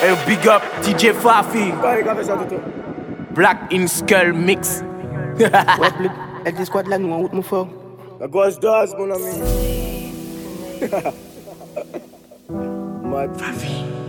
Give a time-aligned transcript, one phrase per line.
[0.00, 1.72] Hey, big up, DJ Fafi.
[3.34, 4.82] Black in Skull Mix.
[6.44, 7.66] El di squad la nou an wout mou fò.
[8.20, 9.32] La gos does, mon ami.
[13.12, 13.36] Mad.
[13.36, 13.99] Fafi.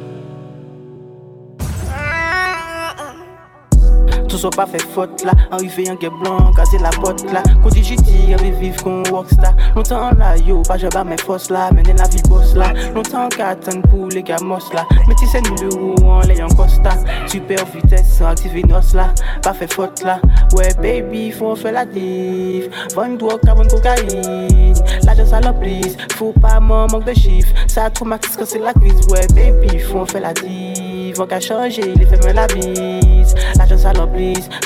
[4.31, 7.43] Tout soit pas fait faute là, arrivé un gay blanc, casser la porte là.
[7.61, 9.53] Côté JT, avait vivre comme rockstar.
[9.75, 12.71] Longtemps là, yo, pas j'avais mes forces là, mener la vie boss là.
[12.95, 14.85] Longtemps qu'attendre pour les gamos là.
[15.09, 16.91] Mais tu sais, nous le roux en costa.
[17.27, 19.13] Super vitesse, activer nos là,
[19.44, 20.22] pas fait faute là.
[20.55, 22.70] Ouais, baby, faut faire la diff.
[22.95, 24.75] Vend une drogue, avant cocaïne.
[25.03, 27.53] L'argent ça please, faut pas m'en manque de chiffres.
[27.67, 29.05] Ça traumatise quand c'est la crise.
[29.09, 30.91] Ouais, baby, faut faire la diff.
[31.16, 33.36] Vont qu'à changer, les femmes la bise.
[33.58, 33.92] L'argent ça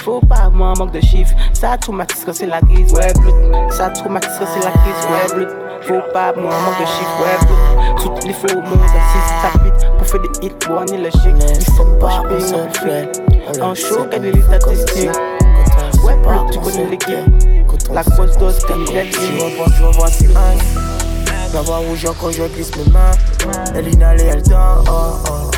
[0.04, 1.34] faut pas moi manque de chiffres.
[1.54, 3.71] Ça traumatise quand c'est la crise, ouais, blood.
[3.71, 5.55] Ça traumatise quand c'est la crise, ouais, blood.
[5.81, 7.98] Faut pas moi manque de chiffres, ouais, blood.
[7.98, 11.34] Toutes les faux mondes assistent tapis pour faire des hits, pour année le chic.
[11.55, 15.09] Ils sont pas en seul En show, gagner les statistiques.
[16.04, 17.90] Ouais, blood, tu connais l'équipe.
[17.91, 21.54] La grosse dose, comme une voir, tu vas voir, c'est un.
[21.54, 23.12] Va voir où quand je glisse mes mains.
[23.76, 24.84] Elle inhale et elle dort.
[24.87, 25.54] Oh, oh.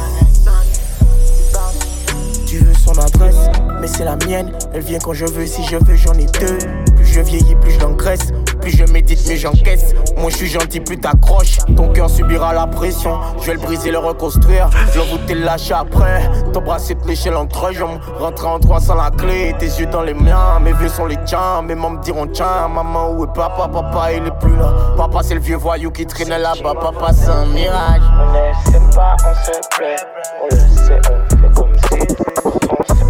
[3.79, 4.51] Mais c'est la mienne.
[4.73, 6.57] Elle vient quand je veux, si je veux, j'en ai deux.
[6.95, 8.31] Plus je vieillis, plus je l'engraisse.
[8.61, 9.93] Plus je médite, mais j'encaisse.
[10.17, 11.59] Moi je suis gentil, plus t'accroches.
[11.75, 13.19] Ton cœur subira la pression.
[13.39, 14.69] Je vais le briser, le reconstruire.
[14.93, 16.29] Je vais le lâcher après.
[16.53, 17.99] T'embrasser de l'échelle entre jambes.
[18.19, 19.55] Rentrer en trois sans la clé.
[19.59, 21.61] Tes yeux dans les miens, mes vieux sont les tiens.
[21.61, 23.69] Mes membres diront tiens, maman, où est papa?
[23.71, 24.73] Papa, il est plus là.
[24.97, 26.73] Papa, c'est le vieux voyou qui traîne là-bas.
[26.81, 28.01] Papa, c'est un mirage.
[28.19, 29.95] On ne sait pas, on se plaît.
[30.41, 31.56] On le sait, on fait.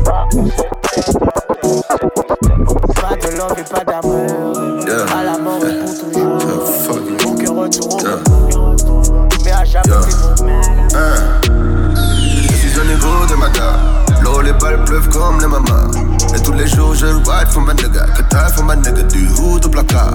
[0.07, 0.23] Pas
[3.21, 4.23] de love et pas d'amour.
[4.85, 5.05] Yeah.
[5.13, 5.83] À la mort yeah.
[5.83, 6.39] pour toujours.
[6.39, 8.19] Yeah, Mon cœur retourne yeah.
[9.43, 9.99] Mais à jamais yeah.
[12.41, 13.79] Je suis un négro de ma gare.
[14.21, 15.91] L'eau, les balles pleuvent comme les mamas.
[16.33, 18.05] Et tous les jours je ride for ma nigga.
[18.15, 20.13] Que taille for ma nigga du hood au placard.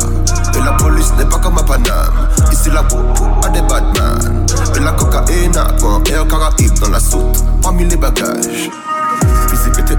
[0.54, 2.28] Et la police n'est pas comme à Paname.
[2.50, 4.46] Ici la popo a des badman.
[4.74, 7.44] Et la cocaïne a quoi Air Caraïbe dans la soute.
[7.62, 8.70] Parmi les bagages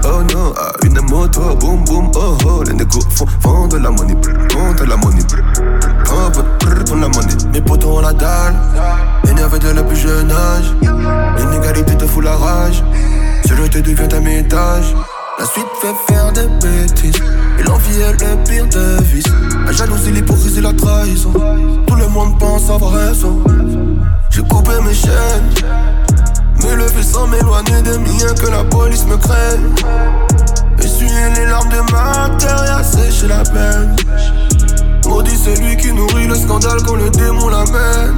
[0.04, 2.62] oh non, ah, une moto, boum boum, oh oh.
[2.66, 4.96] Les négos font, de la font de la.
[6.10, 6.30] Oh,
[6.86, 7.34] pour la money.
[7.52, 8.54] Mes potos ont la dalle,
[9.28, 10.74] énervé dès le plus jeune âge.
[11.38, 12.82] L'inégalité te fout la rage,
[13.48, 14.94] je te deviens ta métage.
[15.38, 17.20] La suite fait faire des bêtises.
[17.58, 19.24] Et l'envie est le pire de vice.
[19.66, 21.32] La jalousie, l'hypocrisie, la trahison.
[21.86, 23.42] Tout le monde pense avoir raison.
[24.30, 25.74] J'ai coupé mes chaînes.
[26.64, 29.74] Me lever sans m'éloigner des miens que la police me craigne.
[30.78, 33.94] Essuyer les larmes de ma terre et assécher la peine.
[35.06, 38.16] Maudit celui qui nourrit le scandale quand le démon l'amène.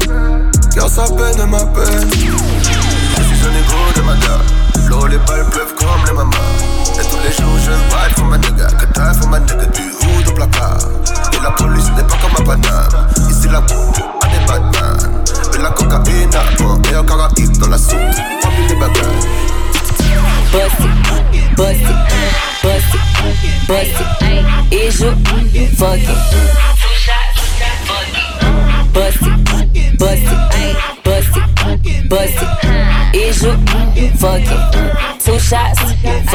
[0.75, 2.09] Car sa peine est ma peine.
[2.11, 4.15] Je suis un négro de ma.
[4.89, 6.37] L'eau, les balles pleuvent comme les mamas.
[6.95, 8.67] Et tous les jours je ride pour ma nigga.
[8.67, 10.79] Que t'as pour ma nigga du haut au placard.
[11.33, 13.09] Et la police n'est pas comme à Paname.
[13.29, 14.16] Ici la boue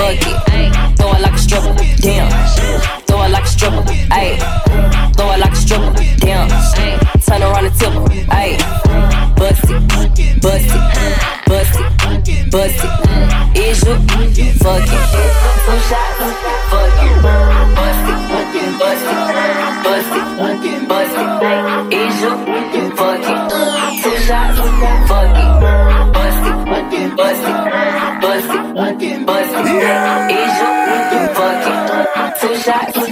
[0.02, 0.51] fuck it.
[32.68, 32.94] It?
[32.94, 33.11] Two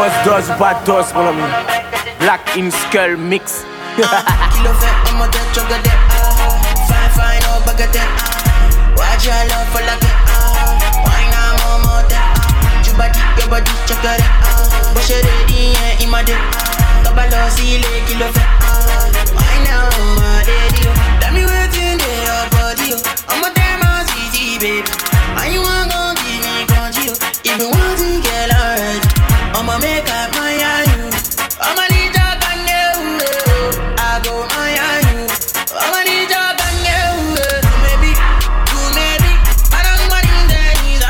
[0.00, 1.42] la grosse dose, pas dose mon ami.
[2.20, 3.64] Black in Skull Mix.
[3.96, 5.82] Kilo fait en mode chocolat,
[6.86, 8.08] fine fine oh bagatelle.
[8.96, 10.14] Watch your love for like it,
[11.04, 12.16] wine I'm on mode.
[12.82, 14.20] Tu body, your body chocolat,
[14.94, 15.22] boucher
[16.10, 16.32] m'a dit.
[17.04, 18.48] Top à l'eau, s'il est qui le fait.
[19.36, 20.88] Right now, my daddy.
[21.20, 22.94] Tell me what's in your body.
[23.28, 23.84] I'm a damn
[24.18, 24.90] easy, baby.
[25.38, 27.12] And you want gon' give me country.
[27.44, 28.49] If you want to get alright,
[29.70, 30.82] I'ma make up my eye.
[31.62, 32.66] I'ma need your gun,
[34.02, 35.30] I go my eye.
[35.78, 36.74] I'ma need your gun,
[37.86, 39.30] maybe, you maybe.
[39.70, 41.06] I don't want in the knees,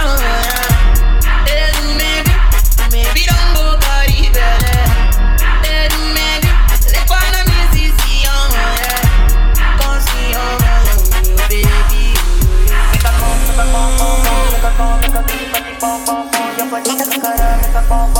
[1.48, 2.34] Eh, you maybe,
[2.92, 4.84] maybe don't go carry better.
[5.64, 6.52] Eh, you maybe,
[6.92, 8.52] les points de mes ici, on
[9.80, 12.12] Quand si on va, baby.
[12.92, 15.64] Make a pom, make a pom, pom, pom, make a pom, make a keep, make
[15.64, 16.48] a pom, pom, pom.
[16.58, 18.19] Your body make a cara, make a pom, pom, pom.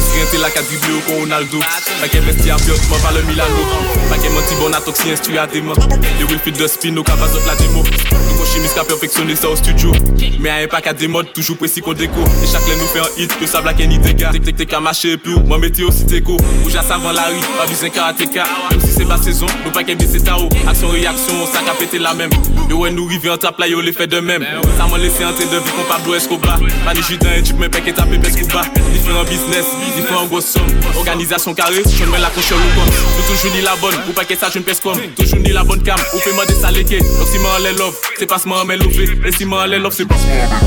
[0.13, 1.59] rente la drible ou kon Ronaldo.
[2.01, 3.65] Pake vesti a biot, mwen pa le Milano.
[4.09, 5.73] Pake mwen ti bon atok si instru a demo
[6.19, 9.35] Le will fit de spin ou ka bazot la demo Nou kon chimis ka perfectionne
[9.35, 9.93] sa au studio.
[10.41, 13.01] Me a yon pa ka demod, toujou presi kon deko E chak le nou fe
[13.03, 15.61] an hit, ke sa blake ni dega Tek tek tek a mache epi ou, mwen
[15.61, 19.19] meti osi teko Ou ja savan la ri, pa bizen karateka Même si se ba
[19.21, 22.33] sezon, nou pa ke bise ta ou Aksyon reaksyon, sa ka pete la mem
[22.71, 24.45] Yo wè nou rive an tap la yo le fe de mem
[24.77, 27.71] Sa mwen lese entre de vi kon Pablo Escobar Pa ni judan et jup men
[27.73, 29.69] peke tape bes kouba Diferent business,
[30.97, 34.35] Organisation carré, je mets la couche au comme Ou toujours ni la bonne, ou que
[34.35, 34.99] ça je ne pèse comme.
[35.17, 37.95] Toujours ni la bonne cam, ou fais-moi des saléqués Donc si moi en les love,
[38.17, 40.59] c'est pas ce moi en mes levé Et si les love, c'est pas ce moi.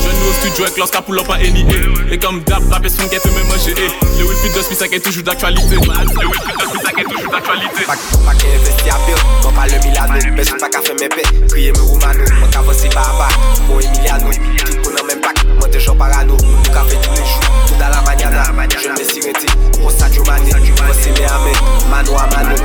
[0.00, 2.88] Je nous au studio avec lorsqu'à pull up en NIA Et comme d'hab, rap et
[2.88, 3.74] son qui fait même manger.
[4.18, 5.74] Le will fit de ça qui est toujours d'actualité.
[5.74, 7.84] Le will fit de Smith, ça qui est toujours d'actualité.
[7.88, 10.18] Pa ke investi a bil, kon pa le Milano.
[10.36, 13.04] Bez ou pa ka fe men pe, kriye me Roumano Mwen ka vosi ba
[13.68, 16.36] mon Emiliano Tout pou nan men pak, mwen dejan parano.
[16.36, 17.57] Mwen ka fe tous les jours,
[17.88, 18.42] dans la mañana
[18.82, 19.22] Je me suis
[19.98, 21.52] Sadio Mane Vosi me ame,
[21.90, 22.56] mano a mano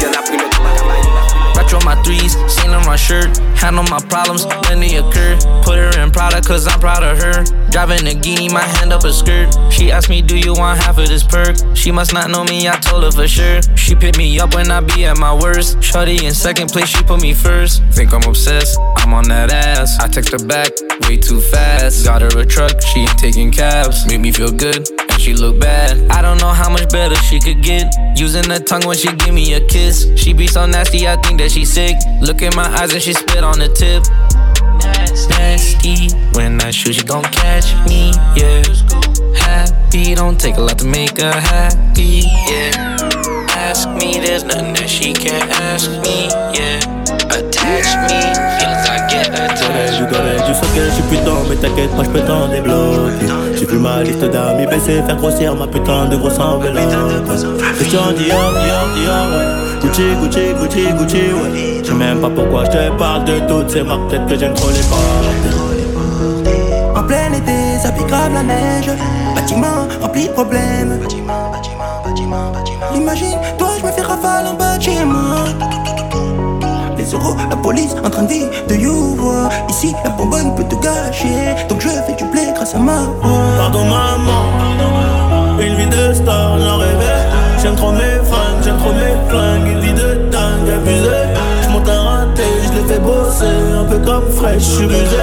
[0.00, 3.38] Y'en a le temps, Retro my threes, stain on my shirt.
[3.56, 5.38] Handle my problems when they occur.
[5.62, 7.44] Put her in Prada, cause I'm proud of her.
[7.70, 9.56] Driving a guinea, my hand up a skirt.
[9.70, 11.56] She asked me, Do you want half of this perk?
[11.76, 13.62] She must not know me, I told her for sure.
[13.76, 15.80] She picked me up when I be at my worst.
[15.80, 17.84] Shorty in second place, she put me first.
[17.92, 19.96] Think I'm obsessed, I'm on that ass.
[20.00, 20.72] I text her back,
[21.02, 22.04] way too fast.
[22.04, 24.08] Got her a truck, she ain't taking cabs.
[24.08, 24.88] Make me feel good,
[25.20, 26.10] she look bad.
[26.10, 27.92] I don't know how much better she could get.
[28.16, 30.08] Using the tongue when she give me a kiss.
[30.16, 31.96] She be so nasty, I think that she sick.
[32.20, 34.02] Look in my eyes and she spit on the tip.
[35.28, 38.62] Nasty, when I shoot, she gon' catch me, yeah.
[39.36, 42.96] Happy, don't take a lot to make her happy, yeah.
[43.50, 46.80] Ask me, there's nothing that she can't ask me, yeah.
[47.28, 48.18] Attach me,
[48.56, 49.98] feelings I get attached.
[49.98, 53.39] Du domaine du fucker, je suis putain, mais t'inquiète, moi je peux t'en débloquer.
[53.60, 56.76] J'ai plus ma liste d'amis baisser, faire grossir ma putain de grosse enveloppe.
[57.78, 59.48] Question Dior, Dior, Dior, ouais.
[59.82, 61.82] Gucci, Gucci, Gucci, Gucci, ouais.
[61.82, 64.54] Je sais même pas pourquoi je te parle de toutes ces marques, peut-être que j'aime
[64.54, 65.26] trop les portes.
[66.96, 68.90] En plein été, ça pique grave la neige.
[69.34, 70.98] Bâtiment rempli de problèmes.
[72.94, 74.78] Imagine, toi, je me fais rafale en bas
[77.50, 79.16] la police en train de vivre de you.
[79.68, 81.54] Ici, la bonbonne peut tout gâcher.
[81.68, 83.40] Donc je fais du blé grâce à ma voix.
[83.58, 84.44] Pardon maman,
[85.58, 87.26] une vie de star, j'en rêvais.
[87.62, 89.66] J'aime trop mes fans, j'aime trop mes flingues.
[89.72, 91.16] Une vie de dingue, abusé.
[91.64, 93.56] J'monte un raté, je le fais bosser.
[93.80, 95.16] Un peu comme fraîche, j'suis rusé.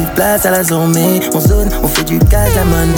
[0.00, 2.92] De place à la zombie, on zone, on fait du cash à monnaie.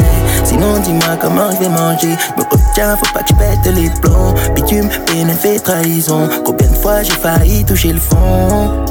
[0.44, 2.16] Sinon dis-moi comment je vais manger.
[2.36, 4.34] Me retiens, faut pas que je pète les plombs.
[4.54, 6.28] Bitume, peine, fait trahison.
[6.44, 8.84] Combien de fois j'ai failli toucher le fond?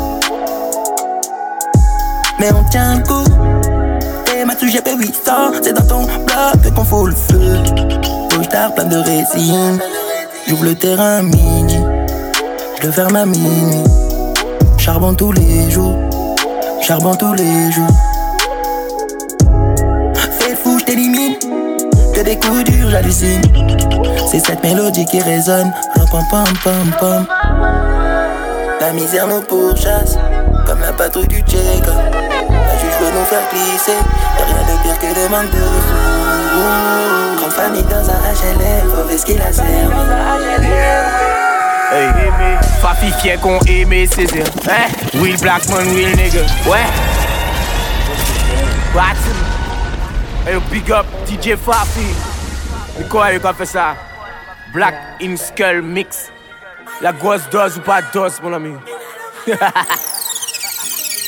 [2.39, 3.31] Mais on tient le coup.
[4.35, 5.31] Et ma GP 800,
[5.61, 7.57] c'est dans ton bloc qu'on fout le feu.
[8.35, 9.79] Costard plein de résine.
[10.47, 11.77] J'ouvre le terrain à midi.
[12.81, 13.83] Je le ferme à minuit.
[14.77, 15.95] Charbon tous les jours.
[16.85, 17.87] Charbon tous les jours.
[20.37, 21.35] Fais fou, je t'élimine.
[22.13, 23.41] Que des coups durs, j'hallucine.
[24.29, 25.71] C'est cette mélodie qui résonne.
[26.11, 27.25] Pam pam pam pam.
[28.81, 30.17] La misère nous pourchasse.
[30.67, 31.87] Comme la patrouille du Tchèque.
[31.87, 33.97] La juge veut nous faire glisser.
[34.37, 37.37] Y'a rien de pire que des manques de sous.
[37.37, 38.89] Grande famille dans un HLM.
[38.89, 39.73] Faut ce qu'il a servi.
[42.81, 44.45] Fafi fier qu'on aimé saisir.
[44.67, 44.87] Hein?
[45.21, 46.41] Real black man, real nigga.
[46.65, 46.85] Ouais.
[48.93, 49.17] What?
[50.45, 52.15] Hey, big up DJ Fafi.
[52.97, 53.95] Mais quoi, il a fait ça?
[54.73, 56.31] Black in Skull Mix.
[57.01, 58.73] La grosse dose ou pas dose, mon ami?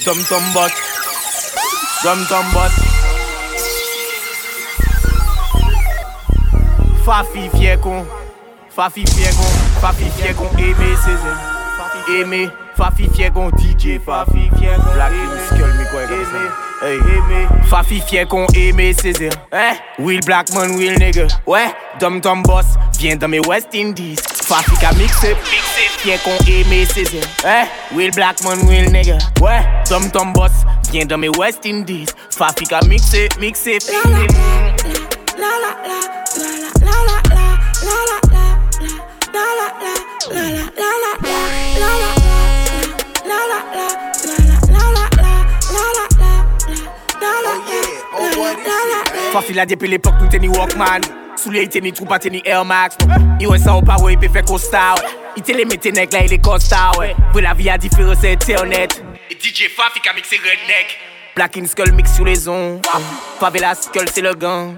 [0.05, 0.71] Tom Tom Bot.
[2.01, 2.71] Tom Tom Bot.
[7.05, 8.05] Fafi fier con.
[8.75, 9.54] Fafi fier con.
[9.81, 11.37] Fafi fye kon eme sezen
[12.19, 16.45] Eme, fafi fye kon DJ Fafi fye kon Black Emu Skull mi kwen kon sa
[16.81, 16.99] Hey.
[17.69, 19.77] Fafi fye kon eme Césaire eh?
[19.99, 21.71] Will Blackman, Will Nigger ouais.
[21.99, 22.65] Dom Tom Boss,
[22.99, 25.31] vien dan me West Indies Fafi ka mixe,
[26.03, 27.65] fye kon eme Césaire eh?
[27.95, 29.63] Will Blackman, Will Nigger ouais.
[29.89, 30.51] Dom Tom Boss,
[30.91, 33.91] vien dan me West Indies Fafi ka mixe, mixe, mixe
[35.37, 35.99] La la la,
[36.37, 37.47] la la la, la la la,
[37.81, 38.24] la la la
[49.35, 51.03] Fafil a depi l'epok nou teni Walkman.
[51.35, 52.95] Sous les Souley teni troupa teni Air Max.
[53.43, 55.11] Iwe sa ou pa we pe fe kosta we
[55.41, 59.01] Ite le meten ek la ile kosta we Vre la vi a difere se internet.
[59.29, 60.95] Et DJ Fafi ka mikse redneck.
[61.35, 62.79] Black in Skull mix sou les on
[63.41, 64.77] Favela Skull se le gang.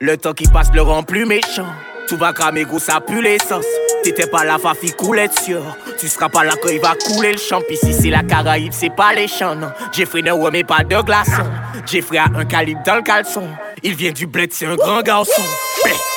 [0.00, 1.68] Le temps ki passe le rend plus méchant.
[2.10, 3.64] Tout va cramer gros ça pue l'essence
[4.02, 5.54] T'étais pas là, Fafi coulait dessus.
[5.96, 7.60] Tu seras pas là quand il va couler le champ.
[7.70, 9.70] Ici, c'est la Caraïbe, c'est pas les champs, non.
[9.92, 11.44] Jeffrey ne remet pas de glaçon.
[11.86, 13.46] Jeffrey a un calibre dans le caleçon.
[13.82, 15.42] Il vient du bled, c'est un grand garçon.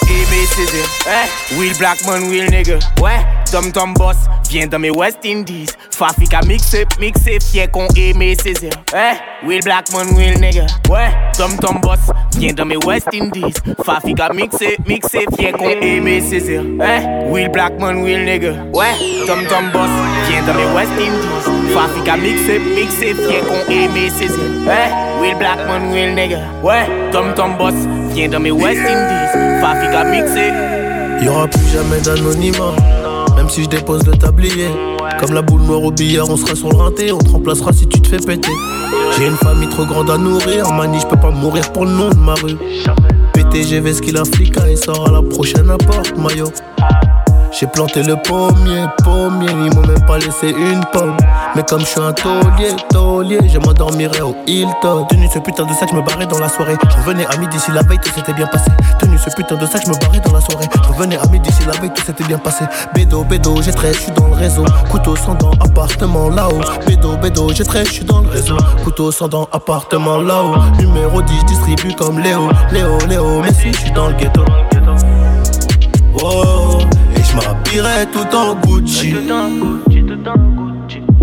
[0.10, 1.55] Aimé Césaire, eh?
[1.58, 2.77] Will Blackman, Will nigga.
[3.01, 4.17] Ouais, Tom Tom Boss,
[4.50, 5.67] viens dans mes West Indies.
[5.91, 8.74] Fafi qu'a mixé, mixé, fier qu'on aimé Césaire.
[8.93, 9.46] Eh?
[9.46, 10.65] Will Blackman, Will nigga.
[10.89, 12.00] Ouais, Tom Tom Boss,
[12.38, 13.53] viens dans mes West Indies.
[13.86, 16.63] Fafi qu'a mixé, mixé, fier qu'on aimé Césaire.
[16.82, 17.29] Eh?
[17.29, 18.51] Will Blackman, Will nigga.
[18.74, 18.93] Ouais,
[19.25, 19.89] Tom Tom Boss,
[20.48, 21.74] dans mes West Indies.
[21.74, 24.38] Fafi qu'a mixé, mixé, fier qu'on aimé Césaire.
[24.68, 25.22] Eh?
[25.22, 26.40] Will Blackman, Will nigga.
[26.64, 27.74] Ouais, Tom Tom Boss,
[28.14, 29.62] viens dans mes West Indies.
[29.62, 30.52] Fafi qu'a mixé.
[31.24, 32.74] Y'aura plus jamais d'anonymat.
[33.36, 34.70] Même si je dépose le tablier.
[35.20, 37.12] Comme la boule noire au billard, on sera sur le rinté.
[37.12, 38.52] On te remplacera si tu te fais péter.
[39.18, 40.72] J'ai une famille trop grande à nourrir.
[40.74, 42.58] Mani, je peux pas mourir pour le nom de ma rue.
[43.34, 46.52] PTGV, ce qu'il a flica et sort à la prochaine apporte, maillot.
[47.60, 51.15] J'ai planté le pommier, pommier, ils m'ont même pas laissé une pomme.
[51.55, 55.05] Mais comme je suis un taulier, taulier, je m'endormirai au Hilton.
[55.07, 56.75] Tenu ce putain de sac, je me barrais dans la soirée.
[56.89, 58.72] Je revenais à midi si la veille tout s'était bien passé.
[59.00, 60.65] Tenu ce putain de sac, je me barrais dans la soirée.
[60.74, 62.65] Je revenais à midi si la veille tout s'était bien passé.
[62.95, 64.65] Bédo, bédo, j'ai très, je suis dans le réseau.
[64.89, 66.62] Couteau sans dents, appartement là-haut.
[66.88, 68.57] Bédo, bédo, j'ai très, je suis dans le réseau.
[68.83, 70.55] Couteau sans dents, appartement là-haut.
[70.79, 73.41] Numéro 10, distribue comme Léo, Léo, Léo.
[73.41, 74.43] Mais si je suis dans le ghetto.
[78.03, 79.13] M'habillerai tout en Gucci.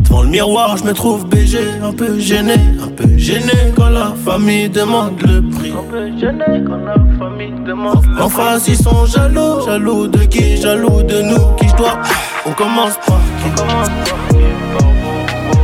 [0.02, 4.12] Devant le miroir, je me trouve BG, un peu gêné, un peu gêné quand la
[4.25, 5.72] famille demande le prix.
[5.72, 10.56] Un peu gêné quand la famille demande En face, ils sont jaloux, jaloux de qui
[10.56, 11.99] Jaloux de nous, qui je dois.
[12.46, 13.50] On commence par qui?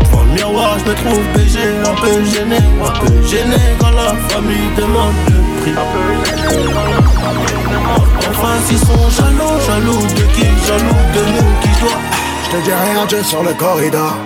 [0.04, 4.14] Devant le miroir, je me trouve BG, un peu gêné, un peu gêné quand la
[4.28, 5.72] famille demande le prix.
[5.72, 6.02] Un peu
[6.36, 11.68] gêné quand la En face, ils sont jaloux, jaloux de qui Jaloux de nous, qui
[11.74, 11.98] je dois.
[12.44, 14.16] Je te dis rien, Dieu sur le corridor.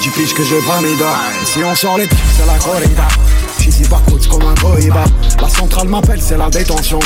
[0.00, 0.56] Tu piges que je
[0.98, 1.18] doigts.
[1.44, 3.08] Si on sort les types, c'est la corrida.
[3.58, 5.04] J'y pas coach comme un cohiba.
[5.40, 7.00] La centrale m'appelle, c'est la détention.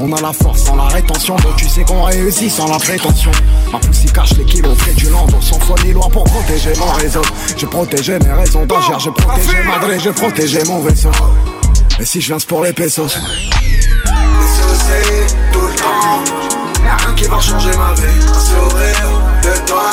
[0.00, 3.30] On a la force sans la rétention, donc tu sais qu'on réussit sans la prétention.
[3.72, 7.22] Ma poussée cache les kilos près du land, sans folie loin pour protéger mon réseau.
[7.56, 11.10] J'ai protégé mes raisons d'agir, j'ai protégé Madrid, j'ai protégé mon vaisseau.
[12.00, 13.08] Et si je viens, c'est pour les pesos.
[13.08, 13.26] c'est
[15.52, 16.22] tout le temps.
[16.84, 18.26] Y'a rien qui va changer ma vie.
[18.28, 19.10] Un sourire
[19.42, 19.90] de toi.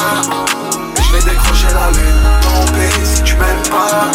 [0.98, 2.22] Et je vais décrocher la lune.
[2.42, 4.12] Tant pis si tu m'aimes pas.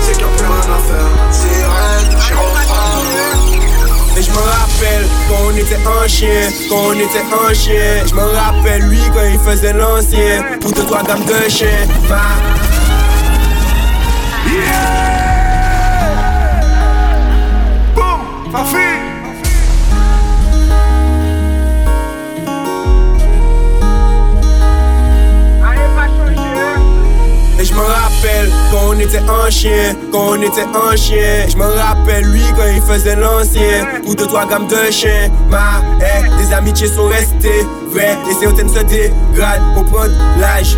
[0.00, 1.32] C'est qu'il n'y a plus rien à faire.
[1.32, 2.98] Sirène, j'y reprends.
[4.18, 8.06] Et je me rappelle quand on était un chien, quand on était un chien.
[8.06, 10.44] Je me rappelle lui quand il faisait l'ancien.
[10.60, 11.68] Pour de toi, dame de chien.
[12.06, 12.20] Va.
[14.44, 14.97] Boum,
[18.52, 18.76] Fafi.
[27.60, 31.46] Et je me rappelle quand on était un chien, quand on était un chien.
[31.48, 33.86] Je me rappelle lui quand il faisait l'ancien.
[34.06, 35.28] Ou deux, trois gammes de chiens.
[35.50, 38.16] Ma, eh, des amitiés sont restées vraies.
[38.30, 40.76] Et certaines se dégradent pour prendre l'âge.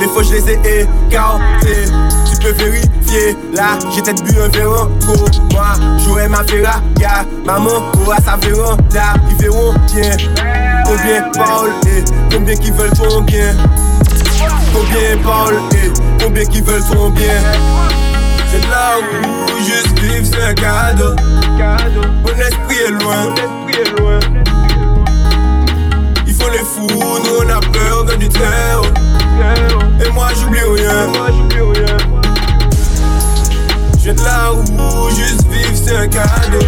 [0.00, 1.86] Les fois je les ai écartées.
[2.30, 5.26] Tu peux vérifier là, j'ai peut-être bu un verre trop.
[5.52, 5.66] Moi,
[6.04, 7.24] j'aurais ma ferraga.
[7.44, 9.14] Maman aura sa véranda.
[9.30, 10.16] Ils verront bien
[10.84, 13.54] combien parlent et combien qui veulent combien.
[14.74, 17.38] Combien parlent et combien qui veulent ton bien
[18.50, 21.14] J'ai de la où juste vivre c'est un cadeau.
[22.22, 23.34] Mon esprit est loin.
[26.42, 28.84] Esprit est fous, nous on a peur que du terreau.
[30.04, 31.12] Et moi j'oublie rien.
[34.04, 36.66] Je de là où juste vivre c'est un cadeau.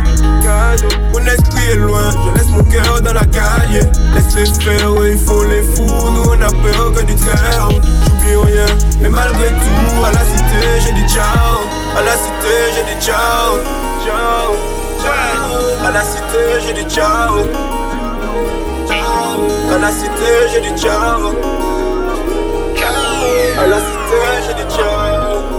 [1.13, 3.91] Mon esprit est loin, je laisse mon cœur dans la calle.
[4.15, 5.83] Laisse les faire, il faut les fous.
[5.85, 7.69] Nous on a peur que du terre.
[7.71, 8.67] J'oublie rien,
[9.01, 11.59] mais malgré tout, à la cité j'ai dit ciao.
[11.97, 13.59] À la cité j'ai dit ciao.
[14.05, 14.55] Ciao,
[15.03, 15.87] ciao.
[15.87, 17.49] À la cité j'ai dit ciao.
[18.95, 20.11] À la cité
[20.53, 21.33] j'ai dit ciao.
[23.59, 25.55] À la cité j'ai dit ciao.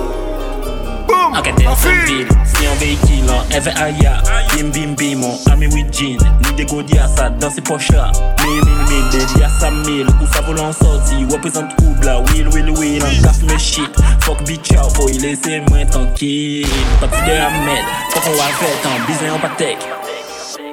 [1.68, 1.74] En
[2.06, 4.24] ville, si en véhicule, en FAIA
[4.56, 8.64] Bim bim bim, mon ami with jean Ni des godias, ça dans ses poches Mille
[8.64, 10.08] mille mille, des dias à mille.
[10.22, 11.72] Où ça vole en sortie, représente
[12.04, 13.92] là Will will will, en gaffe mes shit.
[14.22, 16.68] Fuck bitch out, boy, laissez-moi tranquille.
[17.02, 19.78] Parti de Ahmed, fuck on va faire en business en patek.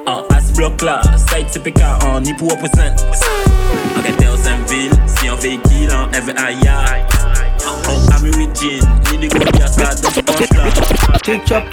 [0.07, 0.23] En
[0.53, 3.05] as block là, side CPK en pour représente
[3.95, 6.83] En en ville, si en véhicule, en FAIA
[7.87, 10.63] en ami with jean, ni des godias, ça dans ses poches là
[11.25, 11.63] C'est chop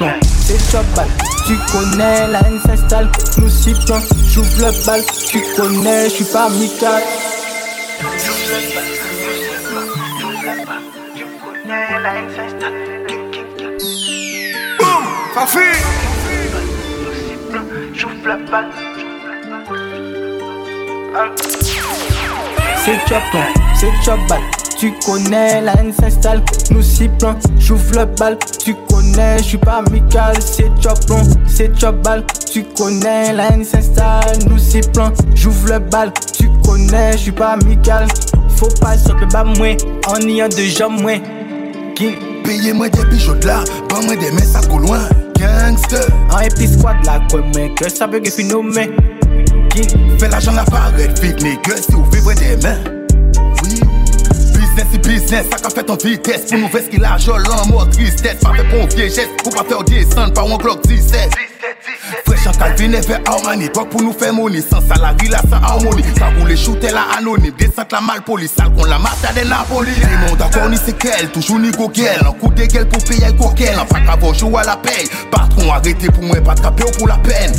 [0.47, 1.07] c'est chop ball.
[1.47, 5.03] Tu connais, la haine s'installe, nous j'ouvre le bal.
[5.29, 7.03] Tu connais, je suis pas amical.
[14.79, 16.00] Boum, Fafi.
[22.85, 23.23] C'est chop
[23.75, 24.41] c'est chop ball.
[24.79, 28.39] Tu connais, la haine s'installe, nous sifflons, j'ouvre le bal.
[28.63, 32.25] Tu connais, je suis pas amical, c'est chopon, c'est chop ball.
[32.53, 36.13] Tu connais, la haine s'installe, nous sifflons, j'ouvre le bal.
[36.33, 38.07] Tu connais, je suis pas amical.
[38.57, 39.77] Faut pas sur le bas, moi,
[40.09, 41.19] en ayant deux jambes, moi.
[42.45, 45.01] Payez-moi des bijoux de là, pas moi des messages au loin.
[45.61, 46.07] Gangster.
[46.31, 46.97] En épi squad
[47.31, 48.91] quoi, mais que ça veut que tu nous mets.
[50.19, 52.79] Fais l'argent la parade, vite, nègre, si vous vivez des mains.
[53.63, 57.31] Business et business, ça qu'a fait en vitesse Pour nous faire ce qu'il a, je
[57.31, 60.57] l'en mode tristesse Pas fait pour un vieux geste, pour pas faire descendre par un
[60.57, 61.50] Glock 17
[62.27, 65.57] Fresh en Calvin et fait harmonie Toi pour nous faire money, sans salarié là sans
[65.57, 66.05] harmonie.
[66.19, 69.93] Ça roule shooter la anonyme, descente la mal police Sale qu'on la marche des Napoli
[70.29, 73.79] mondes encore ni c'est qu'elle, toujours ni coquelle Un coup de gueule pour payer coquelle
[73.79, 75.09] En pas qu'avant jouer à la paye.
[75.31, 75.71] Patron
[76.15, 77.53] pour moi, pas de capé pour la peine.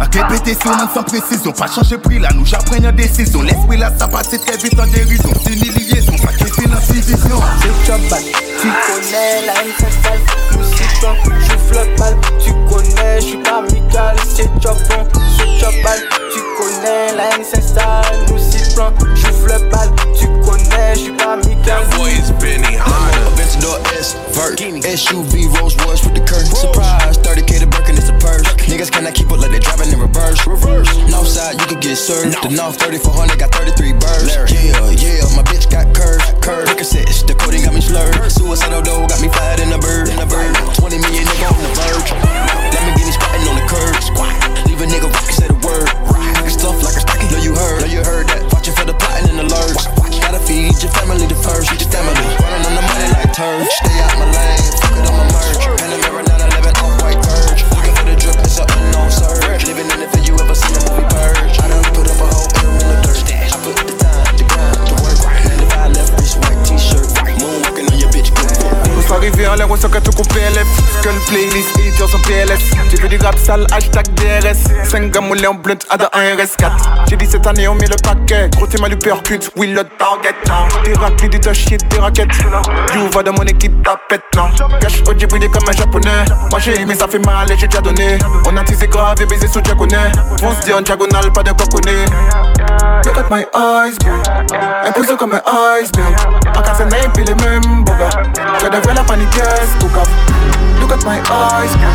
[0.00, 1.52] A quelle pétition, man sans précision.
[1.52, 3.42] Pas changer prix là, nous j'apprends une décision.
[3.42, 5.30] L'esprit là, ça passe très vite en dérision.
[5.44, 5.54] C'est
[6.00, 7.40] division.
[7.60, 8.22] C'est job back,
[8.60, 10.20] tu connais la haine s'installe
[10.52, 15.60] Nous sifflons, j'ouvre le bal Tu connais, je suis pas amical C'est job bon, c'est
[15.60, 15.98] job bal
[16.32, 21.34] Tu connais la haine s'installe Nous sifflons, j'ouvre le bal Tu connais, je suis pas
[21.34, 26.50] amical Boys Benny Hunter Aventador S, Vert SUV Rolls Royce with the curtain.
[26.50, 28.42] Surprise, 30k to Birkin is a purse.
[28.66, 30.46] Niggas cannot keep up like they driving in reverse.
[30.46, 32.34] Reverse, north side you could get served.
[32.42, 34.34] The north 3400 got 33 birds.
[34.50, 38.18] Yeah, yeah, my bitch got curves Curve, Percocets, the coding got me slurred.
[38.30, 40.10] Suicidal dough got me fired in a bird.
[40.10, 42.10] In a bird, 20 million nigga on the verge.
[42.74, 43.94] Lamborghini squatting on the curb.
[44.02, 44.34] Squat,
[44.66, 45.86] leave a nigga rock, say the word.
[46.10, 47.86] Rock, stuff like a stocking, know you heard.
[47.86, 49.86] Know you heard that, watching for the plotting and the lurks.
[50.18, 51.85] Gotta feed your family the first,
[53.36, 53.95] turn.
[69.56, 70.66] L'air, on sent que tout PLF
[71.02, 75.20] Que le playlist, haters en PLS J'ai fait du rap sale, hashtag DRS 5 gars
[75.20, 76.70] moulés en blunt, ADA 1 RS4
[77.08, 78.48] J'ai dit cette année on met le paquet.
[78.56, 80.34] Gros t'es mal uppercut, we le target.
[80.84, 82.28] Des raclis, des shit, des raquettes.
[82.94, 84.50] You va de mon équipe, tapette non.
[84.80, 86.24] Cash au brûlé comme un japonais.
[86.50, 88.18] Moi j'ai aimé ça fait mal et j'ai déjà donné.
[88.46, 92.04] On a tissé grave et baisé sous diagonais Fonce dit en diagonale, pas de coconnet
[93.04, 94.22] Look at my eyes, girl
[94.86, 95.42] Impulsé comme un
[95.80, 96.14] iceberg.
[96.56, 98.10] En cas c'est puis les mêmes bogas
[98.60, 100.08] Je devrais la panique, yes, tout cap
[100.80, 101.94] Look at my eyes, girl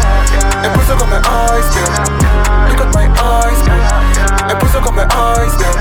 [0.63, 1.21] Impulsé comme un
[1.55, 1.91] iceberg
[2.69, 3.81] Look at my eyes, girl
[4.49, 5.75] Impulsé comme un iceberg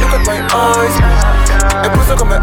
[0.00, 1.14] Look at my eyes, girl
[1.84, 2.40] Impulsé comme un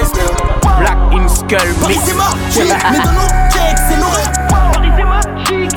[0.00, 0.32] iceberg
[0.78, 4.32] Black in Skull Paris c'est mort, mais dans nos cakes c'est l'horreur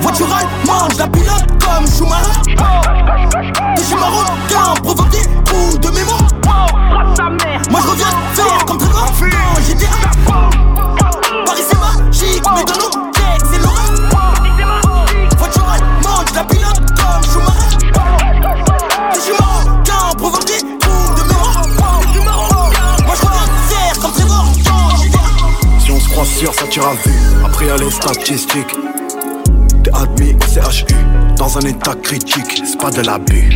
[0.02, 0.28] Voiture
[0.66, 2.56] mange la pilote comme Schumacher.
[3.78, 5.20] Et j'ai marocain provoqué
[5.54, 6.28] ou de mémoire.
[7.70, 8.08] Moi je reviens
[26.44, 28.76] à vue, après à les statistiques.
[29.84, 30.86] T'es admis au CHU,
[31.38, 33.52] dans un état critique, c'est pas de l'abus.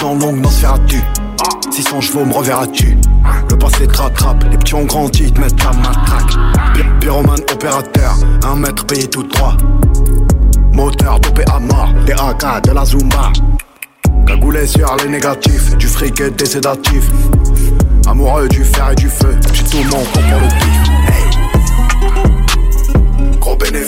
[0.00, 1.00] Dans longue, non, se tu
[1.70, 2.96] 600 chevaux, me reverras-tu
[3.48, 6.34] Le passé te rattrape, les petits ont grandi, ils te mettent la matraque.
[7.00, 9.56] Pyromane opérateur, un mètre payé tout droit.
[10.72, 13.32] Moteur dopé à mort, des AK, de la Zumba.
[14.26, 17.08] Cagoulé sur les négatifs, du fric et des sédatifs.
[18.08, 20.89] Amoureux du fer et du feu, j'ai tout mon compte pour le pif.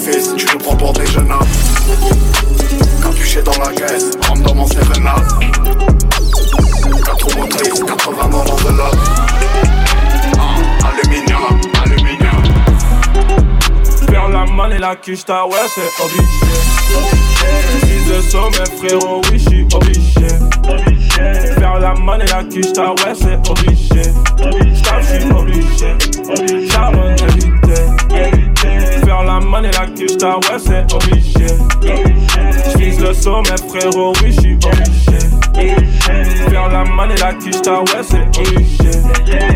[0.02, 1.46] Gros bénéfice, tu nous prends pour des jeunes hommes.
[3.02, 4.78] Capuché dans la caisse, rentre dans mon 7
[7.04, 8.96] Quatre motrices, 80 morts l'enveloppe.
[10.38, 12.42] Ah, aluminium, aluminium.
[14.08, 16.26] Faire la malle et la quiche, ouais, c'est obligé.
[17.80, 20.28] Fils de sommet, frérot, oui, j'suis obligé.
[21.58, 24.02] Faire la monnaie, la quiche, ouais, c'est obligé.
[25.00, 26.68] J'suis obligé.
[26.70, 27.91] Charbonne, éviter.
[29.42, 31.46] La monnaie, la quiche, ouais, c'est obligé.
[32.74, 35.18] J'vise le sommet, frérot, oui, j'suis obligé.
[36.48, 38.90] Faire la monnaie, la quiche, ouais, c'est obligé.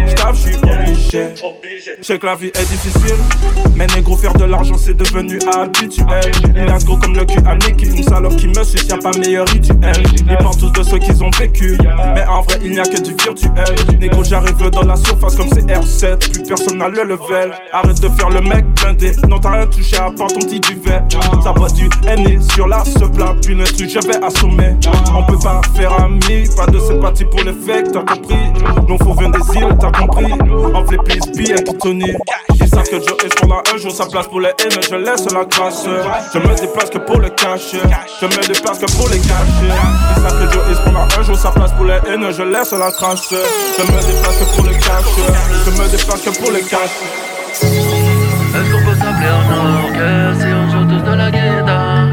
[0.09, 1.29] J'tape, j'suis obligé.
[2.03, 3.17] J'sais que la vie est difficile.
[3.75, 6.33] Mais négro, faire de l'argent, c'est devenu habituel.
[6.55, 7.87] Il a gros comme le cul à Nicky.
[7.87, 10.03] Une salope qui me suce, y'a pas meilleur rituel.
[10.29, 11.79] Ils parlent tous de ceux qu'ils ont vécu.
[12.15, 13.99] Mais en vrai, il n'y a que du virtuel.
[14.01, 16.33] Négro, j'arrive dans la surface comme c'est R7.
[16.33, 17.53] Plus personne n'a le level.
[17.73, 19.13] Arrête de faire le mec blindé.
[19.29, 21.03] Non, t'as rien touché à part ton petit duvet.
[21.43, 22.83] Ça boit du haine sur la.
[23.43, 24.75] Puis le truc, je vais assommer.
[25.15, 26.49] On peut pas faire ami.
[26.57, 28.53] Pas de sympathie pour les fakes, t'as compris.
[28.89, 30.33] Non, faut venir des îles, t'as compris.
[30.89, 32.13] Fait plus billet qui Tony.
[32.61, 34.83] Ils savent que Joe est pour la un jour sa place pour les haines.
[34.89, 35.85] Je laisse la grâce.
[36.33, 37.73] Je me déplace que pour le cash.
[38.21, 39.73] Je me déplace que pour les cacher.
[40.17, 42.33] Ils savent que Joe est pour la un jour sa place pour les haines.
[42.33, 43.31] Je laisse la trace.
[43.31, 45.05] Je me déplace que pour le cash.
[45.65, 48.16] Je me déplace que pour les cash.
[48.57, 52.09] Est-ce qu'on peut s'appeler en orgue si on joue tous de la guitare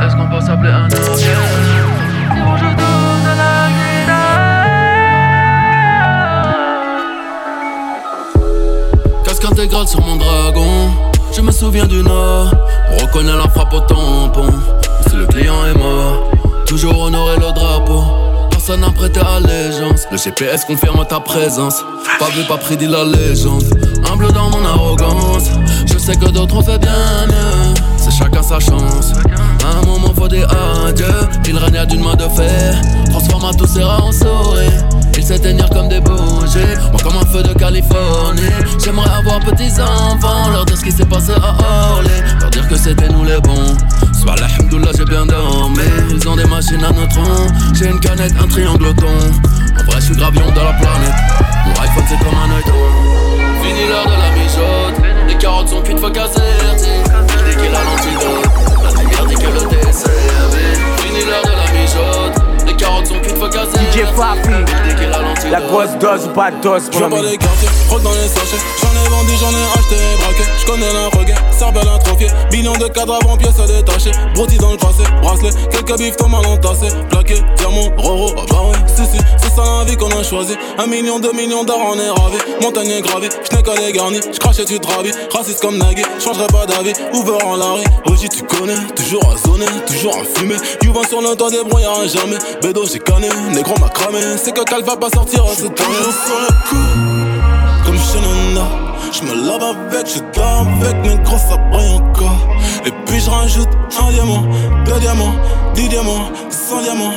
[0.00, 1.28] Est-ce qu'on peut s'appeler un orgue si
[2.42, 4.66] on joue tous de la guitare
[9.24, 10.90] Casque intégral sur mon dragon
[11.34, 12.52] je me souviens du Nord,
[12.90, 14.50] on reconnaît la frappe au tampon.
[15.08, 16.30] Si le client est mort,
[16.66, 18.31] toujours honorer le drapeau.
[18.64, 20.06] Personne n'a prêté allégeance.
[20.12, 21.82] Le GPS confirme ta présence.
[22.20, 23.64] Pas vu, pas pris, dit la légende.
[24.08, 25.50] Humble dans mon arrogance.
[25.84, 27.74] Je sais que d'autres ont fait bien mieux.
[27.96, 29.14] C'est chacun sa chance.
[29.64, 30.48] À un moment, faut dire
[30.86, 31.06] adieu.
[31.48, 32.80] Il règne d'une main de fer.
[33.10, 34.70] Transforme tous ses rats en souris.
[35.16, 36.58] Ils s'éteignirent comme des bougies,
[36.90, 38.42] moi comme un feu de Californie.
[38.82, 42.76] J'aimerais avoir petits enfants, leur dire ce qui s'est passé à Orly, leur dire que
[42.76, 43.76] c'était nous les bons.
[44.22, 45.82] Soit l'alhamdoulilah, j'ai bien dormi.
[46.10, 50.14] Ils ont des machines à neutrons, j'ai une canette, un triangle En vrai, je suis
[50.14, 51.14] gravion de la planète.
[51.66, 52.62] Mon iPhone, c'est comme un œil
[53.62, 56.40] Fini l'heure de la mijote, les carottes sont cuites, faut casser.
[56.70, 58.48] Je dis qu'il a l'antidote,
[58.84, 60.10] la lumière dit que le dessert.
[60.98, 62.42] Fini l'heure de la mijote.
[62.66, 63.78] Les carottes sont cuites, faut gazer.
[63.92, 67.08] DJ Fafi, la grosse dose ou pas de dose, mon
[68.00, 68.62] dans les sachets.
[68.80, 70.44] J'en ai vendu, j'en ai acheté braqué.
[70.58, 72.28] J'connais la regain, cervelle atrophiée.
[72.52, 74.12] Millions de cadres avant pièces à détacher.
[74.34, 75.50] Broti dans le passé, bracelet.
[75.70, 76.88] Quelques bifs, ton mal entassé.
[77.10, 79.22] Plaqué, diamant, roro, ah bah ouais, si si.
[79.36, 80.54] C'est ça la vie qu'on a choisi.
[80.78, 82.38] Un million, deux millions d'or, on est ravis.
[82.62, 84.20] Montagne gravée, j'n'ai qu'à les garnis.
[84.32, 84.88] J'crachais, tu te.
[85.34, 86.92] Raciste comme Nagui, j'changerai pas d'avis.
[87.14, 88.76] Ouvert en Larry, Oji, tu connais.
[88.94, 90.56] Toujours à zoner, toujours à fumer.
[90.82, 91.62] You sur le toit des
[92.08, 92.38] jamais.
[92.62, 94.20] Bédo, j'ai canné, négro m'a cramé.
[94.36, 97.21] C'est que Cal va pas sortir cette Toujours sur le coup,
[99.12, 99.34] Shenana.
[99.34, 102.56] J'me lave avec, je dors avec, négro ça brille encore.
[102.84, 103.68] Et puis j'rajoute
[104.00, 104.42] un diamant,
[104.84, 105.34] deux diamants,
[105.74, 107.12] dix diamants, cent diamants.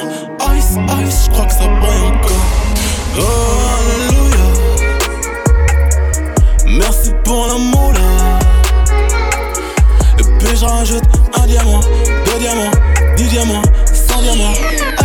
[0.55, 2.45] Ice, ice, j'crois que ça brille encore.
[3.17, 3.23] Oh,
[3.79, 4.45] alléluia.
[6.65, 7.99] Merci pour l'amour là.
[10.19, 11.03] Et puis j'rajoute
[11.41, 11.79] un diamant,
[12.25, 12.71] deux diamants,
[13.17, 13.61] dix diamants,
[13.93, 15.04] cent diamants.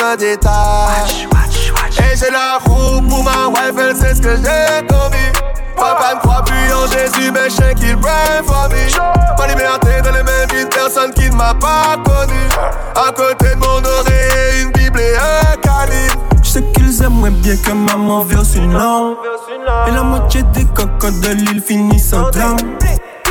[0.00, 0.38] Et
[2.16, 5.32] j'ai la roue pour ma wife, elle sait ce que j'ai commis.
[5.76, 8.76] Papa ne croit plus en Jésus, mais je sais qu'il pray for me.
[9.38, 12.48] Ma liberté dans les mains d'une personne qui ne m'a pas connu.
[12.94, 16.22] À côté de mon oreille, une Bible et un calibre.
[16.44, 19.16] Je sais qu'ils aimeraient bien que maman verse une larme.
[19.88, 22.56] Et la moitié des cocottes de l'île finissent en drame.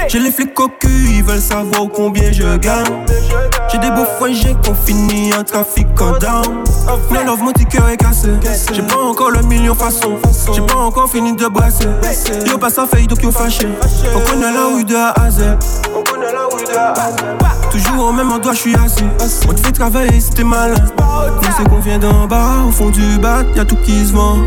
[0.09, 2.85] J'ai les flics au cul, ils veulent savoir combien je gagne.
[3.69, 6.63] J'ai des beaux j'ai qu'on finit en trafic en down.
[7.11, 8.29] Mais love, mon cœur est cassé.
[8.71, 10.13] J'ai pas encore le million façon.
[10.53, 11.89] J'ai pas encore fini de brasser.
[12.45, 13.67] Yo, pas ça fait, donc yo fâché.
[14.15, 15.13] On connaît la rue de A.
[15.93, 17.71] On connaît la de.
[17.71, 19.03] Toujours au même endroit, je suis assis.
[19.49, 20.75] On te fait travailler si t'es malin.
[20.99, 24.37] On sait qu'on vient d'en bas, au fond du bat, y'a tout qui se vend.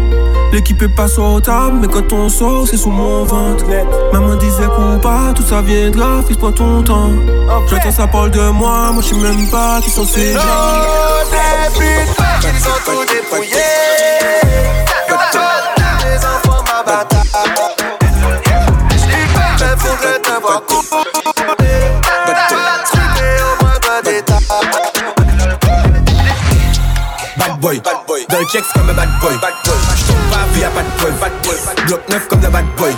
[0.52, 3.64] L'équipe est pas table, mais quand on sort, c'est sous mon ventre.
[4.12, 4.66] Maman disait
[5.00, 7.10] pas, tout ça viendra, fils, prends ton temps.
[7.68, 10.38] J'entends ça parle de moi, moi je sais même pas qui sont ces gens.
[12.42, 13.58] ils sont tous dépouillés.
[16.04, 17.16] Les enfants m'abattent.
[18.92, 21.80] Ils peuvent faudrait te voir couler.
[22.84, 24.38] Scruter au moindre détail.
[27.36, 28.24] Bad boy, bad boy.
[28.28, 29.34] Dans le checks comme un bad boy.
[29.42, 29.74] Bad boy.
[29.96, 31.10] J'tombe pas via bad boy.
[31.20, 31.86] Bad boy.
[31.86, 32.94] Bloc neuf comme le bad boy.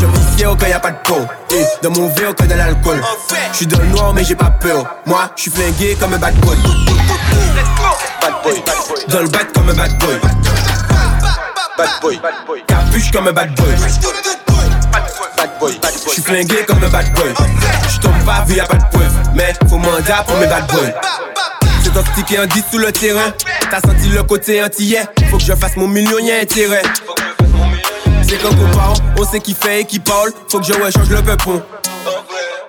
[0.00, 1.26] Je me fier au cas y'a pas de peau.
[1.50, 3.02] Et dans mon verre que de l'alcool.
[3.52, 4.84] J'suis dans le noir mais j'ai pas peur.
[5.04, 6.56] Moi, j'suis flingué comme un bad boy.
[8.20, 8.62] Bad boy.
[9.08, 10.20] Dans le bad comme un bad boy.
[11.76, 12.20] Bad boy.
[12.66, 13.66] Capuche comme un bad boy.
[15.36, 15.80] Bad boy.
[16.08, 17.34] J'suis flingué comme un bad boy.
[17.90, 19.14] J'tombe pas via pas de preuve.
[19.34, 20.92] Mais faut mandat pour mes bad boys.
[21.82, 23.32] C'est toxique en 10 sous le terrain.
[23.70, 25.04] T'as senti le côté antillais.
[25.30, 26.82] Faut que je fasse mon million, y'a intérêt.
[28.28, 30.30] C'est quand on parle, on sait qui fait et qui parle.
[30.48, 31.62] Faut que je rechange le peupon.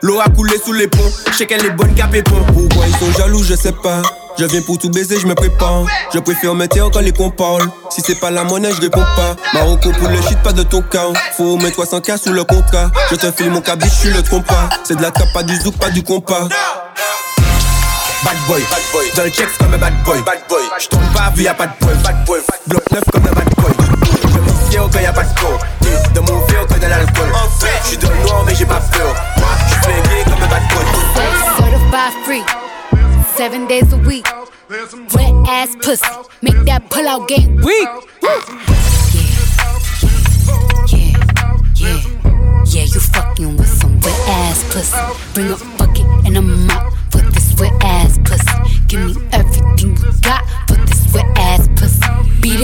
[0.01, 1.11] L'eau a coulé sous les ponts.
[1.31, 2.37] Je sais qu'elle est bonne qu'à pépon.
[2.53, 4.01] Pourquoi ils sont jaloux, je sais pas.
[4.37, 5.83] Je viens pour tout baiser, je me prépare.
[6.13, 7.67] Je préfère mettre quand les qu'on parle.
[7.89, 9.35] Si c'est pas la monnaie, je réponds pas.
[9.53, 11.07] Marocco pour le shit, pas de ton cas.
[11.35, 12.89] Faut mettre 300k sous le contrat.
[13.11, 14.69] Je te file mon cabis, je suis le trompa.
[14.85, 16.47] C'est de la trappe, pas du zouk, pas du compas.
[18.23, 19.11] Bad boy, bad boy.
[19.13, 20.61] Dans le checks comme un bad boy, bad boy.
[20.79, 22.39] J'tombe pas vu y'a pas de preuve, bad boy.
[22.67, 23.48] Bloc neuf comme un bad
[24.91, 24.97] boy.
[24.97, 25.57] Je me fier au cas y'a pas de peau.
[25.83, 27.31] Et dans mon verre que de l'alcool.
[27.83, 29.15] J'suis dans le noir mais j'ai pas peur.
[29.37, 30.85] Moi, j'suis flingué comme un bad boy.
[31.57, 32.43] Certified free,
[33.35, 34.25] seven days a week.
[35.15, 36.05] Wet ass pussy,
[36.41, 37.89] make that pull out game weak.
[40.87, 41.13] Yeah,
[41.75, 41.99] yeah,
[42.65, 44.97] yeah, you fucking with some wet ass pussy.
[45.33, 48.85] Bring a bucket and a mop for this wet ass pussy.
[48.87, 52.28] Give me everything you got for this wet ass pussy.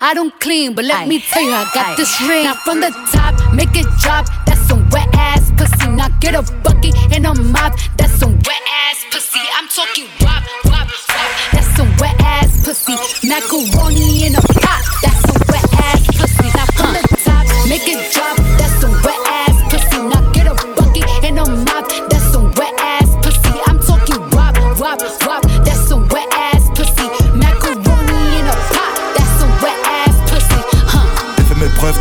[0.00, 2.44] I don't clean, but let me tell you, I got this ring.
[2.44, 4.26] Now from the top, make it drop.
[4.46, 5.90] That's some wet ass pussy.
[5.90, 7.74] Now get a bucket and a mop.
[7.96, 9.40] That's some wet ass pussy.
[9.58, 11.28] I'm talking wop, wop, wop.
[11.50, 12.94] That's some wet ass pussy.
[13.26, 14.82] Macaroni in a pot.
[15.02, 16.46] That's some wet ass pussy.
[16.54, 18.36] Now from the top, make it drop.
[18.56, 19.27] That's some wet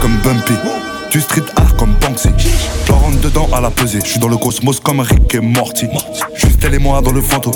[0.01, 0.53] comme Bumpy.
[1.11, 2.29] Du street art comme Banksy.
[2.85, 3.99] Je rentre dedans à la pesée.
[4.03, 5.87] Je suis dans le cosmos comme Rick et Morty.
[6.35, 7.53] Juste elle et moi dans le fantôme.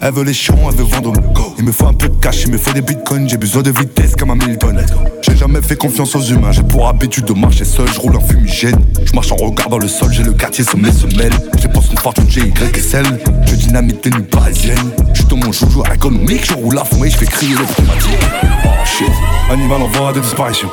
[0.00, 1.16] Elle veut les chiens, elle veut Vendôme.
[1.58, 3.28] Il me faut un peu de cash, il me faut des bitcoins.
[3.28, 4.84] J'ai besoin de vitesse comme un Milton.
[5.22, 6.52] J'ai jamais fait confiance aux humains.
[6.52, 7.88] J'ai pour habitude de marcher seul.
[7.92, 8.78] Je roule en fumigène.
[9.04, 10.12] Je marche en regardant le sol.
[10.12, 11.32] J'ai le quartier sur mes semelles.
[11.58, 13.46] J'ai pas une fortune, j'ai Y et.
[13.46, 14.92] Je dynamite des nuits parisiennes.
[15.14, 16.44] Je suis dans mon joujou économique.
[16.44, 18.28] Je roule à fond et je fais crier les pneumatiques.
[18.66, 19.08] Oh shit.
[19.50, 20.68] Animal en voie de disparition.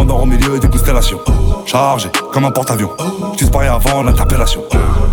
[0.00, 1.20] M'endors au milieu des constellations.
[1.66, 2.92] Chargé comme un porte-avions.
[3.36, 4.62] Disparais avant l'interpellation.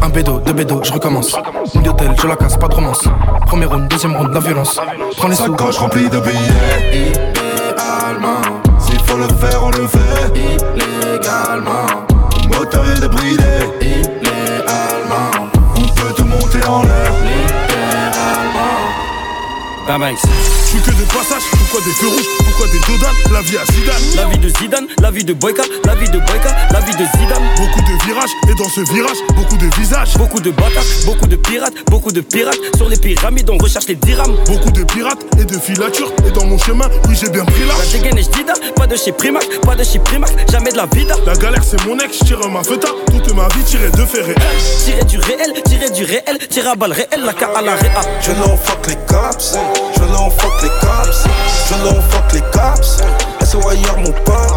[0.01, 1.35] Un bédo, deux bédos, je recommence.
[1.75, 3.03] Une d'hôtel, je la casse, pas de romance.
[3.47, 4.79] Premier round, deuxième round, la violence.
[5.17, 5.43] Prends les sous.
[5.43, 6.39] Sacoche remplie de billets.
[6.93, 8.39] Illégalement.
[8.79, 10.33] S'il faut le faire, on le fait.
[10.33, 11.87] Illégalement.
[12.57, 13.43] Moteur est débridé.
[13.81, 15.49] Illégalement.
[15.75, 17.56] On peut te monter en l'air.
[19.87, 23.65] Je suis que de passage, pourquoi des feux rouges quoi des Dodan La vie à
[23.71, 24.01] Zidane.
[24.15, 27.05] La vie de Zidane, la vie de Boyka, la vie de Boyka, la vie de
[27.17, 27.43] Zidane.
[27.57, 30.17] Beaucoup de virages, et dans ce virage, beaucoup de visages.
[30.17, 32.57] Beaucoup de bâtards, beaucoup de pirates, beaucoup de pirates.
[32.75, 34.35] Sur les pyramides, on recherche les dirhams.
[34.47, 36.11] Beaucoup de pirates et de filatures.
[36.27, 37.73] Et dans mon chemin, oui, j'ai bien pris là.
[37.77, 40.85] La dégaine est Dida, pas de chez Primac, pas de chez Primac, jamais de la
[40.87, 41.15] vida.
[41.25, 42.89] La galère, c'est mon ex, tire ma feta.
[43.07, 44.37] Toute ma vie, tirée de fait réel.
[44.83, 48.01] Tirer du réel, tirer du réel, tirer à balle réel, la K à la réa.
[48.21, 49.55] Je l'en fuck les cops,
[49.95, 51.23] je l'en fuck les cops,
[51.69, 53.01] je l'en fuck les cops.
[53.43, 54.53] SOIR mon pote,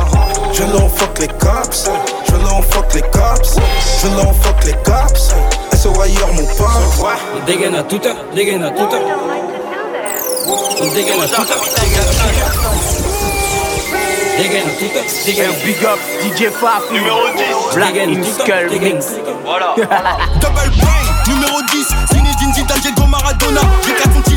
[0.52, 1.90] je l'en fuck les cops,
[2.28, 3.56] je l'en fuck les cops,
[4.02, 5.35] je l'en fuck les cops.
[5.76, 7.16] SOIR mon pote.
[7.37, 9.00] On dégaine à toute heure, dégaine à toute heure.
[10.83, 12.90] On dégaine à toute heure, dégaine à toute heure.
[14.40, 17.74] Toute Big up, DJ Faf, numéro 10.
[17.74, 19.06] Black Skull Mix.
[19.44, 19.74] Voilà.
[20.40, 23.61] Double bang, numéro 10, Zinedine Zidane, Diego Maradona.
[23.87, 23.92] J'ai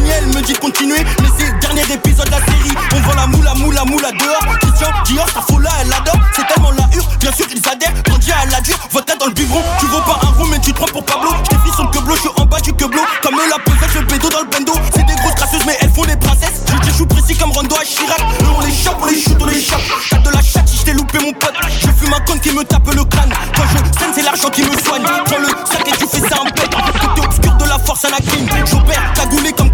[0.10, 2.76] elle me dit continuer, mais c'est le dernier épisode de la série.
[2.96, 4.58] On vend la moula, moula, moula dehors.
[4.60, 6.20] Christian Dior, sa folie, elle adore.
[6.36, 7.94] C'est tellement la hure, bien sûr ils adhèrent.
[8.04, 9.62] Grandi à la dure, vodka dans le biberon.
[9.80, 11.30] Tu vaux pas un rond, mais tu te prends pour Pablo.
[11.46, 13.02] J't'ai son queublo, j'suis en bas du queublo.
[13.22, 14.74] Comme la pesette, le bédo dans le bendo.
[14.94, 16.62] C'est des grosses crasseuses, mais elles font des princesses.
[16.68, 18.22] Je dis, j'suis précis comme Rondo à Chirac.
[18.58, 19.82] On les chope, on les shoot, on les chope.
[20.10, 21.54] T'as de la chatte si j't'ai loupé mon pote.
[21.70, 23.34] Je fume un con qui me tape le crâne.
[23.56, 25.04] Quand je scène, c'est l'argent qui me soigne.
[25.26, 26.76] Prends le sac et tu fais ça en bête.
[27.02, 28.48] Côté obscur de la force à la clim.
[28.66, 29.72] J'opère, cagoulé comme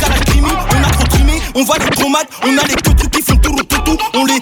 [1.60, 2.30] on voit les chromates.
[2.44, 3.98] On a les que trucs qui font tout, tout, tout.
[4.14, 4.40] On les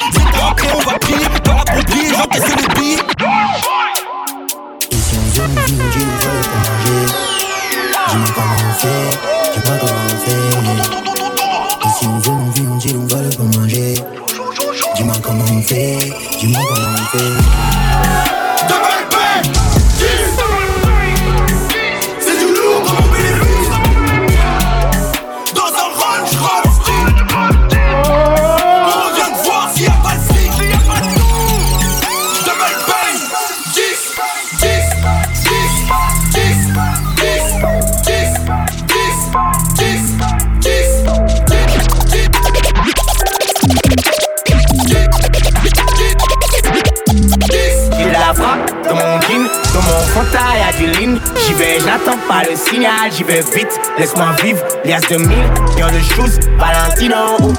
[51.88, 54.62] j'attends pas le signal, j'y vais vite, laisse-moi vivre.
[54.84, 57.56] Lias de mille, cœur de shoes, Valentino.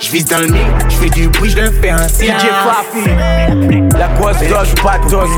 [0.00, 2.40] J'vise dans le mille, j'fais du bruit, j'le fais un signal.
[2.40, 3.04] DJ Fafi,
[3.98, 5.28] la grosse dose, pas de dose.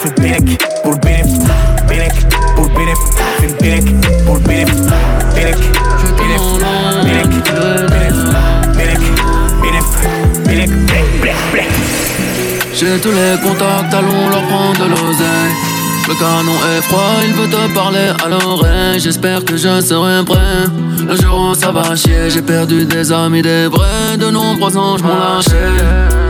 [0.00, 1.26] Fais le bénec, pour le bénef,
[1.88, 2.12] bénec,
[2.54, 2.98] pour le bénef,
[3.40, 3.84] fais le bénec,
[4.26, 4.68] pour bénec,
[5.34, 5.56] bénec,
[6.18, 6.42] bénef,
[7.04, 7.28] bénec,
[7.88, 8.18] bénef,
[8.76, 9.00] bénec,
[9.62, 9.90] bénec,
[10.46, 10.70] bénec,
[11.52, 11.68] bénec.
[12.74, 15.79] J'ai tous les contacts, allons leur prendre de l'oseille.
[16.10, 18.98] Le canon est froid, il veut te parler à l'oreille.
[18.98, 20.66] J'espère que je serai prêt.
[21.06, 24.16] Le jour où ça va chier, j'ai perdu des amis, des vrais.
[24.18, 26.29] De nombreux anges m'ont lâché.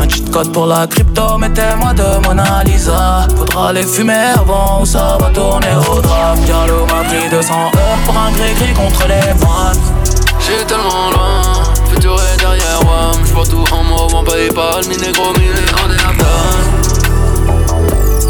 [0.00, 3.26] Un cheat code pour la crypto, mettez-moi de Mona Lisa.
[3.36, 6.38] Faudra les fumer avant ou ça va tourner au drame.
[6.44, 10.02] Diallo m'a pris 200 heures pour un gris-gris contre les moines.
[10.44, 11.42] J'ai tellement loin,
[11.88, 16.72] futur est derrière WAM J'vois tout en mauve en Paypal, mi négro, mi en Afghan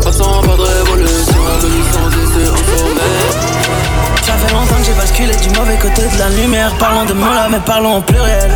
[0.05, 2.15] Passant pas de révolution, le licence
[2.53, 3.17] en sommet
[4.23, 6.73] Ça fait longtemps que j'ai basculé du mauvais côté de la lumière.
[6.79, 8.51] Parlons de mots là, mais parlons au pluriel.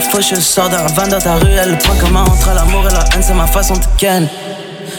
[0.00, 1.72] La fauche sort d'un van dans ta ruelle.
[1.72, 4.26] Le point commun entre l'amour et la haine, c'est ma façon de ken.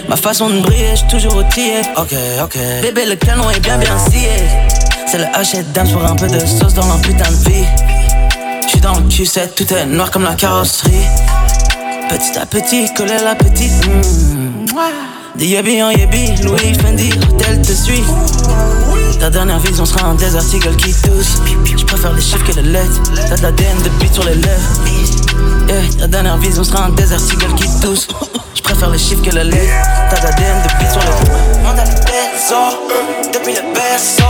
[0.08, 1.82] Ma façon de briller, j'suis toujours outillé.
[1.98, 2.58] Ok, ok.
[2.84, 4.30] Bébé, le canon est bien bien scié.
[5.08, 7.66] C'est le hachette dance pour un peu de sauce dans leur putain de vie.
[8.68, 10.92] J'suis dans le Q7, tout est noir comme la carrosserie.
[12.08, 13.74] Petit à petit, coller la petite.
[13.88, 14.68] mm.
[15.36, 18.04] Des yébi en yébi, Louis Fendi, l'hôtel te suit.
[19.22, 21.38] Ta dernière vision sera un désert seagull qui tousse.
[21.78, 23.04] Je préfère les chiffres que les lettres.
[23.30, 24.80] T'as de l'ADN de sur les lèvres.
[26.00, 28.08] Ta dernière vision sera un désert seagull qui tousse.
[28.56, 29.74] Je préfère les chiffres que les lettres.
[30.10, 31.38] T'as de l'ADN de sur les lèvres.
[31.62, 32.80] Le berceau,
[33.32, 34.24] depuis le berceau.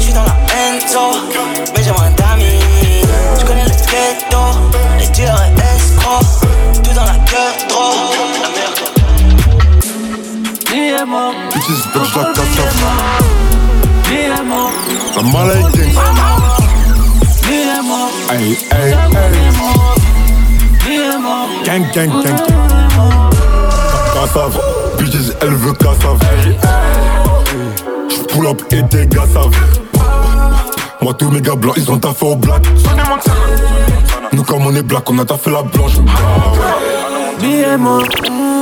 [0.00, 1.20] J'suis dans la Enzo,
[1.76, 2.62] mais j'ai moins d'amis.
[3.38, 4.42] J'connais le ghetto,
[4.98, 6.40] les tueurs et escrocs.
[6.82, 7.92] Tout dans la gueule, trop.
[8.42, 8.94] La merde.
[11.02, 13.23] Amor, Bitches bitch
[14.14, 14.38] like that stuff.
[14.38, 14.70] mi amor,
[15.16, 15.92] I'm Malay gang.
[17.48, 18.08] mi amor.
[18.30, 19.32] Hey, hey, hey.
[20.88, 22.38] Mi amor, Gang, gang, gang.
[24.14, 24.58] Cassave,
[24.98, 26.20] bitches, elle veut cassave.
[28.08, 29.54] J'pull up et tes gars savent.
[31.00, 32.62] Moi, tous mes gars blancs, ils ont taffé au black.
[34.32, 35.92] Nous, comme on est black, on a taffé la blanche.
[37.40, 38.08] Billets morts,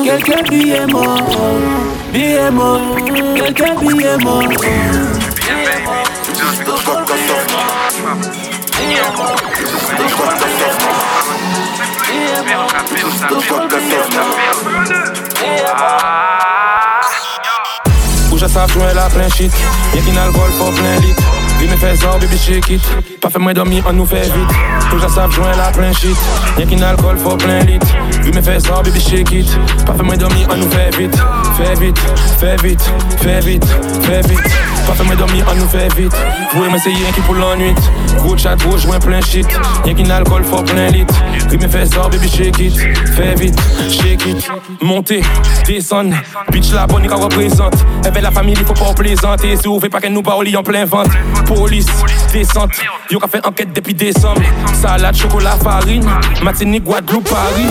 [0.04, 1.20] quelques billets morts.
[2.12, 2.96] Billets morts,
[3.36, 5.31] quelques billets morts.
[18.30, 19.52] Rouge à sa joint la plein shit
[19.94, 20.72] Y'a qu'un alcool faut
[21.62, 22.82] Lui me fait ça, baby shake it
[23.20, 24.50] Pas fait moins dormir, on nous fait vite.
[24.90, 26.16] Rouge à sa joint la plein shit.
[26.58, 27.78] Y'a qu'un alcool faut plein lit.
[28.24, 29.46] Lui me fait ça, baby shake it
[29.86, 31.16] Pas fait moins dormir, on nous fait vite.
[31.56, 31.98] Fais vite,
[32.40, 32.82] fais vite,
[33.18, 33.64] fais vite,
[34.02, 34.50] fais vite.
[34.88, 36.12] Pas fait moins dormir, on nous fait vite.
[36.52, 37.72] Vous m'essayer qui pour l'ennui?
[38.16, 39.46] Gros chat, gros joint plein shit.
[39.86, 41.06] Y'a qu'un alcool faut plein lit.
[41.48, 42.74] Lui me fait ça, baby shake it
[43.14, 44.50] Fais vite, shake it.
[44.80, 45.22] Montez,
[45.66, 46.16] descendre
[46.50, 47.74] Bitch la bonne, qu'elle représente.
[48.04, 49.56] Avec la famille, il faut pas plaisanter.
[49.56, 51.10] Si vous faites pas qu'elle nous parle, en plein vente.
[51.54, 51.86] Police,
[52.32, 52.70] descente.
[53.10, 54.40] Yo fait enquête depuis décembre.
[54.80, 56.08] Salade, chocolat, farine.
[56.42, 57.66] Matini, Guadeloupe, Paris.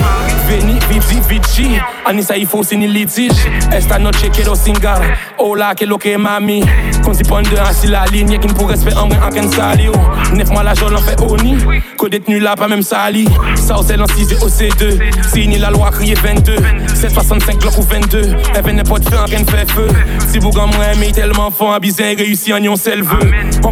[0.48, 1.68] Veni, Vivi, Vici.
[2.06, 3.32] Anissa, il faut signer litige.
[3.72, 5.00] Esta noche quiero singar.
[5.38, 6.64] Hola, que lo que mami?
[7.04, 8.38] Qu'on s'y prend de ainsi la ligne.
[8.38, 9.88] Qui ne pour respect en en ken sali.
[10.34, 11.56] Neuf mois la journée, on fait oni.
[11.98, 13.28] Que détenu là, pas même sali.
[13.56, 15.00] Ça, c'est dans 6 au C2.
[15.32, 16.56] Signe la loi, crier 22.
[16.94, 18.36] 765 blocs ou 22.
[18.54, 19.88] Elle venait pas de feu, en ken fait feu.
[20.28, 23.02] Si vous gagnez mais tellement fort, bizarre, réussi en yon seul.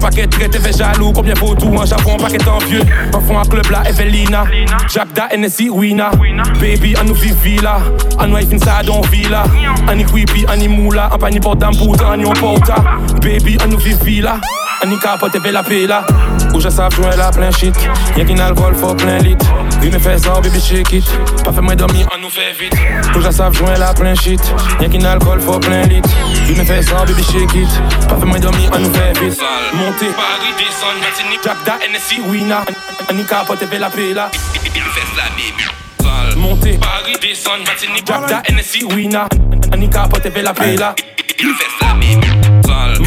[0.00, 2.82] Paquet traité fait jaloux, combien vaut tout en Japon, paquet en vieux.
[3.12, 4.44] En fond, un club là, Evelina.
[4.88, 6.10] Jack da, NSI, Wina.
[6.60, 7.78] Baby, on nous vivi là.
[8.18, 9.44] On nous fin ça dans villa.
[9.88, 11.10] On y creepy, on y moula.
[11.12, 11.70] On pas ni porte on
[12.18, 12.76] y porta.
[13.22, 14.40] Baby, on nous vivi là.
[14.82, 16.04] On y capote, fait la paix là.
[16.54, 17.74] Où je savais jouer là, plein shit.
[18.16, 19.46] Y'a qu'un alcool, faut plein litre.
[19.82, 21.04] Lui me fait ça, baby, shake it.
[21.44, 22.74] Pas fait moi dormir, on nous fait vite.
[23.14, 24.40] Où je savais jouer là, plein shit.
[24.80, 26.08] Y'a qu'un alcool, faut plein litre.
[26.46, 27.68] Lui me fait ça, baby, shake it.
[28.08, 29.40] Pas fait moi dormir, on nous fait vite.
[29.74, 32.64] Monter, Paris, descendre, Martinique, Jack da, NSI, Wina.
[33.10, 33.90] On y capote, fait la.
[33.94, 36.38] Il me fait la baby.
[36.40, 39.28] Monter, Paris, descendre, Martinique, Jack da, NSI, Wina.
[39.78, 40.52] Y capote, fait la.
[41.38, 42.29] Il me fait la baby.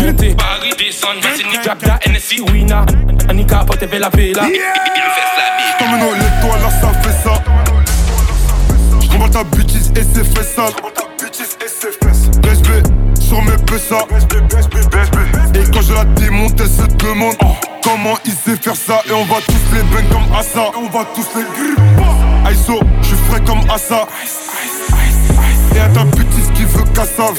[0.03, 2.85] Monter, Paris, descendre, Martinique, Jack da, NSI, Wina.
[3.33, 4.11] Y capote, fait la là.
[4.11, 5.77] Il me fait la.
[5.79, 7.43] Comme un lève-toi là, ça fait ça.
[9.01, 10.65] J'combat ta bitches et c'est fait ça.
[12.41, 12.69] BSB
[13.21, 14.05] sur mes PSA.
[15.55, 17.35] Et quand je la démonte, elle se demande
[17.83, 19.01] comment il sait faire ça.
[19.07, 20.71] Et on va tous les bang comme Assa.
[20.73, 22.51] Et on va tous les.
[22.51, 24.07] Aiso, je suis frais comme Assa.
[25.75, 27.33] Et à ta bitches qui veut Kassav.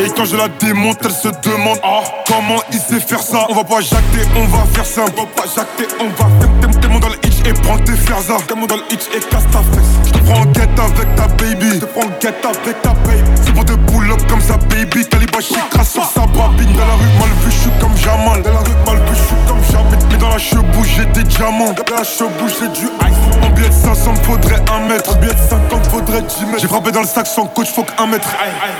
[0.00, 1.78] Et quand je la démonte, elle se demande
[2.26, 3.46] comment il sait faire ça?
[3.48, 5.02] On va pas jacter, on va faire ça.
[5.02, 6.80] On va pas jacter, on va faire.
[6.80, 8.38] T'es mon dans le hitch et prends tes ferzas.
[8.46, 9.90] T'es mon dans le hitch et casse ta fesse.
[10.06, 11.70] Je te prends en guette avec ta baby.
[11.74, 13.47] Je te prends en guette avec ta baby.
[13.58, 15.04] C'est pour te pull up comme ça, baby.
[15.06, 16.72] Calibashi crasse sur sa babine.
[16.74, 18.42] Dans la rue, mal vu, je suis comme Jamal.
[18.42, 19.98] Dans la rue, mal vu, je suis comme Jamal.
[20.10, 21.72] Mais dans la chebou, j'ai des diamants.
[21.72, 23.42] Dans la chebou, j'ai du ice.
[23.42, 25.10] En billet de 500, faudrait un mètre.
[25.10, 26.58] En billet de 50, faudrait 10 mètres.
[26.60, 28.28] J'ai frappé dans le sac sans coach, faut qu'un mètre.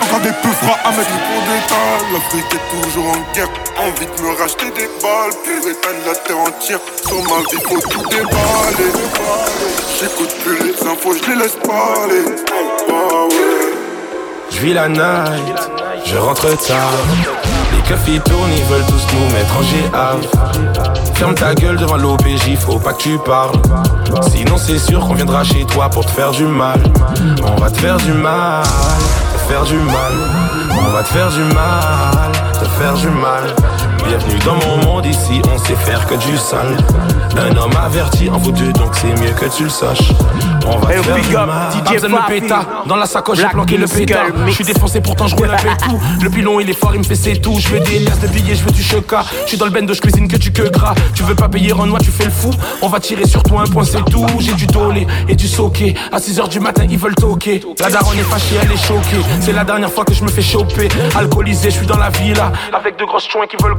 [0.03, 1.11] Encore des peu fera un mètre.
[1.11, 3.51] Pour détail, l'Afrique est toujours en guerre.
[3.79, 5.35] Envie de me racheter des balles.
[5.43, 6.81] Pour éteindre la terre entière.
[7.05, 8.93] Sur ma vie, faut tout déballer.
[9.99, 12.23] J'écoute plus les infos, je les laisse parler.
[12.89, 13.48] Ah ouais.
[14.61, 15.71] Je night,
[16.05, 16.91] je rentre tard.
[17.73, 20.17] Les keufs tournent, ils veulent tous nous mettre en GA.
[21.15, 23.55] Ferme ta gueule devant l'OPJ, faut pas que tu parles.
[24.33, 26.81] Sinon, c'est sûr qu'on viendra chez toi pour te faire du mal.
[27.47, 30.13] On va te faire du mal, te faire du mal.
[30.73, 33.55] On va te faire du mal, te faire du mal.
[34.09, 36.79] Bienvenue dans mon monde, ici on sait faire que du sale.
[37.37, 40.13] Un homme averti en vaut deux, donc c'est mieux que tu le saches.
[40.67, 41.49] On va te faire du mal.
[41.87, 44.27] Arzen le péta, dans la sacoche j'ai planqué le pétard.
[44.47, 46.01] Je suis défoncé pourtant je roule avec tout.
[46.23, 47.57] Le pilon il est fort, il me fait c'est tout.
[47.59, 49.25] Je veux des liasses de billets, je veux du choca.
[49.45, 50.95] Je suis dans le bendo, je cuisine que du que gras.
[51.15, 52.51] Tu veux pas payer en noix, tu fais le fou.
[52.81, 54.27] On va tirer sur toi un point, c'est tout.
[54.41, 55.95] J'ai du dolé et du soqué.
[56.13, 57.61] À 6h du matin, ils veulent toquer.
[57.79, 59.23] La daronne est fâchée, elle est choquée.
[59.41, 60.89] C'est la dernière fois que je me fais choper.
[61.15, 62.53] Alcoolisé, je suis dans la villa.
[62.73, 63.77] Avec de grosses joints qui veulent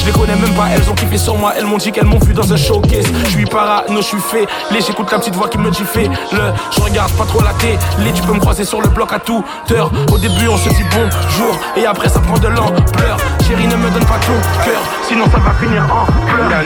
[0.00, 1.52] Je les connais même pas, elles ont kiffé sur moi.
[1.56, 3.06] Elles m'ont dit qu'elles m'ont vu dans un showcase.
[3.24, 4.46] Je suis parano, je suis fait.
[4.70, 6.08] Les j'écoute la petite voix qui me dit fait.
[6.32, 7.78] Le, je regarde pas trop la télé.
[8.14, 9.90] Tu peux me croiser sur le bloc à toute heure.
[10.12, 11.58] Au début, on se dit bonjour.
[11.76, 13.16] Et après, ça prend de l'ampleur.
[13.46, 14.80] Chérie, ne me donne pas ton cœur.
[15.06, 16.62] Sinon, ça va finir en pleurs.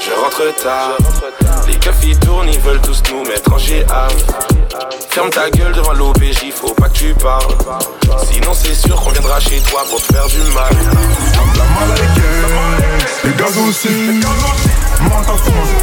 [0.00, 0.96] Je rentre tard.
[1.66, 4.08] Les keufs tournent, ils veulent tous nous mettre en GA.
[5.10, 7.54] Ferme ta gueule devant l'OPJ, faut pas que tu parles.
[8.30, 10.72] Sinon, c'est sûr qu'on viendra chez toi pour faire du mal.
[11.56, 12.22] La malaïque,
[13.24, 14.20] les gaz aussi.
[15.08, 15.40] France,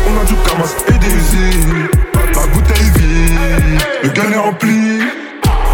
[0.07, 1.89] on a du Kamas et des îles.
[4.03, 5.01] Le gain est rempli.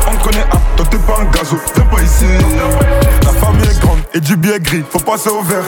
[0.08, 2.26] On connaît, ah, toi t'es pas un gazo, viens pas ici.
[3.24, 5.64] La famille est grande et du billet gris, faut passer au vert.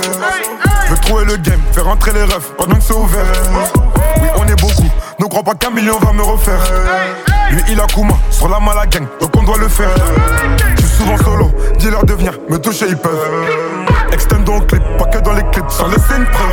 [0.89, 3.25] Veux trouver le game, faire rentrer les refs pendant que c'est ouvert.
[3.51, 4.89] Oui, on est beaucoup,
[5.19, 6.59] ne crois pas qu'un million va me refaire.
[7.55, 9.89] Lui, il a Kuma sur la mala gang, donc on doit le faire.
[10.75, 11.49] Je suis souvent solo,
[11.79, 13.17] dis-leur de venir, me toucher ils peuvent.
[14.11, 16.51] Extend dans le clip, pas que dans les clips, sans laisser une preuve.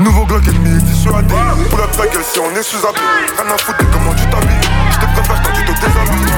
[0.00, 0.82] Nouveau Glock ennemi.
[1.04, 3.02] Pull up ta gueule si on est sous abri.
[3.36, 4.48] Rien à foutre de comment tu t'habilles.
[4.90, 6.30] Je te préfère quand tu te déshabilles.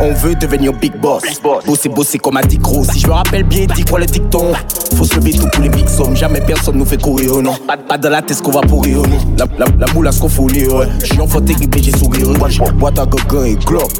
[0.00, 1.22] On veut devenir big boss.
[1.66, 2.84] Bosser, bosser comme un dit gros.
[2.84, 4.52] Si je me rappelle bien, dis quoi le dicton.
[4.94, 6.14] Faut se lever tout pour les big sommes.
[6.14, 7.54] Jamais personne nous fait courir, oh non.
[7.66, 9.18] Pas, pas dans la tête qu'on va pourrir, oh non.
[9.38, 10.86] La, la, la moule à ce qu'on folie, ouais.
[11.02, 12.28] J'suis enfant terrible, j'ai sourire.
[12.38, 13.90] Moi, j'ai boîte à gogun et glock.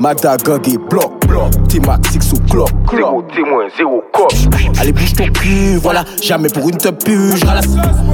[0.00, 1.12] Mata gang et bloc.
[1.68, 2.70] T-Max, six ou clock.
[2.94, 4.32] Zéro témoin, zéro cop.
[4.78, 6.04] Allez, bouge ton cul, voilà.
[6.22, 7.36] Jamais pour une te pue.
[7.36, 7.66] J'ramasse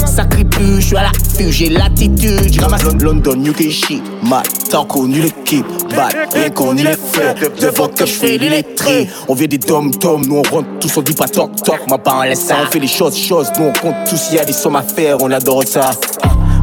[0.07, 2.53] sacré pu, j'suis à l'affût, j'ai l'attitude.
[2.53, 4.03] J'ramasse London, UK shit.
[4.23, 5.67] Mal, t'as connu l'équipe.
[5.95, 7.61] Bad, bien connu les faits.
[7.61, 9.11] Devant que j'fais l'électrique.
[9.29, 11.81] On vient des dom tom, nous on rentre tous, on dit pas toc toc.
[11.89, 13.51] Ma part, on laisse ça, on fait les choses, choses.
[13.59, 15.91] Nous on compte tous, y'a des sommes à faire, on adore ça.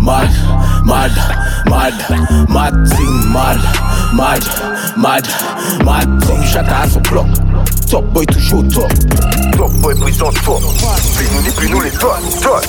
[0.02, 0.30] Mad,
[0.88, 1.12] mad,
[1.70, 1.94] mad,
[2.50, 3.60] mad thing, mad,
[4.16, 4.44] mad,
[4.98, 5.28] mad,
[5.86, 6.42] mad thing.
[6.44, 7.28] Chacun a son bloc.
[7.92, 8.92] Top boy toujours top.
[9.58, 10.62] Top boy prison top.
[11.18, 12.64] Puis nous, puis nous les tonnes, tonnes.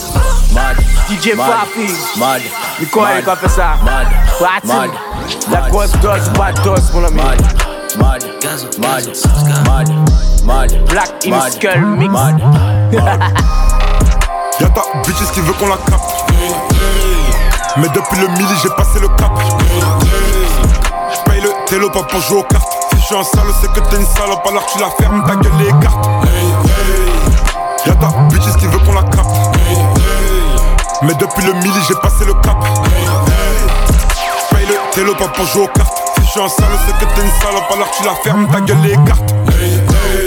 [0.53, 0.77] Mad,
[1.09, 2.19] DJ mad, Fafi.
[2.19, 2.43] Mad,
[2.81, 3.77] Nico, mad, il va faire ça.
[3.85, 4.07] Mad,
[4.39, 4.67] Party.
[4.67, 4.91] mad,
[5.53, 7.17] La grosse dose, bad dose, mon ami.
[7.17, 7.39] mad,
[7.99, 8.25] mad,
[8.79, 9.05] mad,
[9.67, 9.89] mad,
[10.45, 12.13] mad, Black in mad, Skull Mix.
[12.13, 12.41] mad,
[14.61, 16.28] Y'a ta bitches qui veut qu'on la capte.
[17.81, 19.31] Mais depuis le mili, j'ai passé le cap.
[21.15, 22.73] J'paye le télo pas pour jouer aux cartes.
[22.93, 25.53] Si j'suis un sale, c'est que t'es une salope, alors tu la fermes, ta gueule
[25.59, 26.09] les cartes.
[27.87, 29.37] Y'a ta bitches qui veut qu'on la capte.
[31.03, 32.57] Mais depuis le mili, j'ai passé le cap.
[34.51, 35.99] J'paye le télo pas pour jouer aux cartes.
[36.17, 38.81] Si j'suis un sale, c'est que t'es une salope, alors tu la fermes, ta gueule
[38.83, 39.35] les cartes.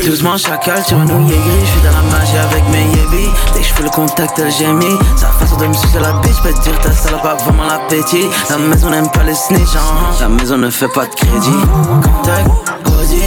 [0.05, 3.29] Doucement chacal sur un nouillet gris, j'suis dans la magie avec mes yébis.
[3.53, 6.53] Dès que j'fais le contact elle gémit Sa façon de me sucer la bitch, peut
[6.63, 8.25] dire ta salope a vraiment l'appétit.
[8.49, 10.13] La maison n'aime pas les snitch, hein.
[10.19, 11.61] la maison ne fait pas de crédit.
[12.03, 12.49] Contact,
[12.87, 13.21] Audi,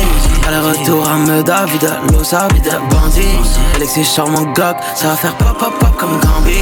[0.47, 3.39] aller-retour à Meda, vida, Losa, vida, bandit
[3.77, 6.59] Alexis charmant gog, ça va faire pop pop pop comme Gambi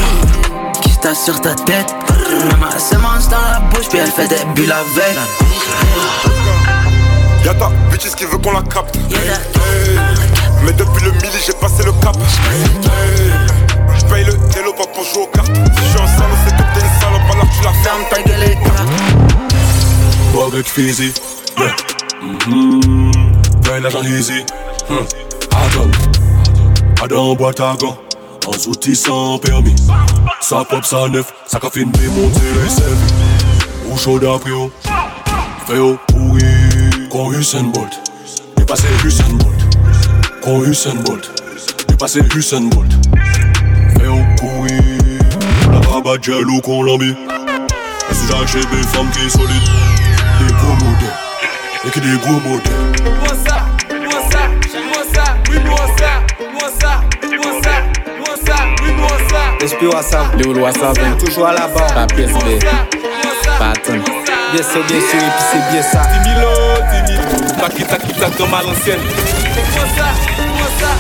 [0.83, 1.95] Qui sur ta tête,
[2.51, 5.19] maman elle se mange dans la bouche puis elle fait des bulles avec.
[7.45, 8.97] Y'a ta bitches qui veut qu'on la capte.
[10.65, 12.17] Mais depuis le mili, j'ai passé le cap.
[13.99, 15.55] J'paye le télo pas pour jouer aux cartes.
[15.55, 18.41] Si j'suis un salaud, c'est que t'es une salope, alors tu la fermes, ta gueule
[18.41, 18.89] les cartes.
[20.33, 21.13] Pas avec Fizzy,
[21.59, 21.75] yeah.
[23.87, 24.45] Agent easy.
[25.51, 25.91] Adam,
[27.03, 27.99] Adam boîte à gants,
[28.47, 29.75] en outil sans permis.
[30.41, 33.15] Ça pop, ça neuf, ça fait démonter les services.
[33.91, 34.71] Ou chaud d'après, oh.
[35.67, 36.45] Fait au pourri,
[37.11, 38.01] con Usain Bolt.
[38.57, 39.72] Dépassé Usain Bolt.
[40.43, 41.31] Pro Usain Bolt,
[41.89, 42.91] du passé Usain Bolt.
[43.97, 44.83] Fais au courir,
[45.71, 47.15] la rabat gel ou Colombie.
[48.11, 49.39] Sous chez des femmes qui sont.
[49.39, 51.15] Des gros modèles,
[51.85, 52.73] et qui des gros modèles.
[53.21, 54.49] Moi ça, moi ça,
[54.83, 56.11] moi ça, oui moi ça,
[56.53, 57.01] moi ça,
[57.37, 57.75] moi ça,
[58.19, 58.57] moi ça,
[58.97, 59.65] moi ça.
[59.65, 61.95] HP WhatsApp, Léo WhatsApp, toujours à la barre.
[61.95, 62.59] Pas PSB,
[63.59, 66.03] pas Bien sûr, bien sûr, et puis c'est bien ça
[67.69, 68.99] tac tac tac comme à l'ancienne.
[68.99, 70.91] Moins ça, moins ça,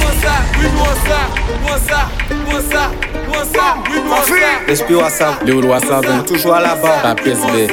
[0.00, 1.20] moins ça, oui moins ça,
[1.62, 2.00] moins ça,
[2.46, 2.90] moins ça,
[3.28, 4.72] moins ça, oui moins ça.
[4.72, 7.66] Espio à ça, Léo ben, ça, toujours à la barre, pas PSB,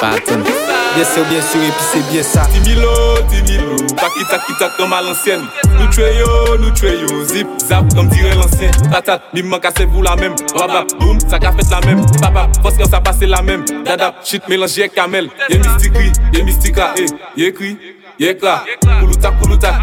[0.00, 2.46] pas Bien sûr, bien sûr, et puis c'est bien ça.
[2.46, 2.88] Timilo,
[3.28, 5.42] Timilo, taki taki tak comme à l'ancienne.
[5.78, 8.70] Nous tuyons, nous tuyons, zip, zap, comme dirait l'ancien.
[8.90, 10.34] Patate, mimman cassez vous la même.
[10.54, 12.00] Rabap, boum, ça qu'a fait la même.
[12.18, 13.66] Papa, parce que ça passe la même.
[13.84, 15.28] Dada, shit mélangé avec camel.
[15.50, 15.92] Y'a mystique,
[16.32, 17.76] y'a mystique, eh, yé cri,
[18.18, 18.64] yé cra.
[19.00, 19.74] Kouloutak, kouloutak,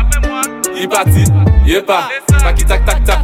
[0.76, 1.26] y parti.
[1.72, 2.10] Est pas.
[2.44, 3.20] Paki tac tac tac.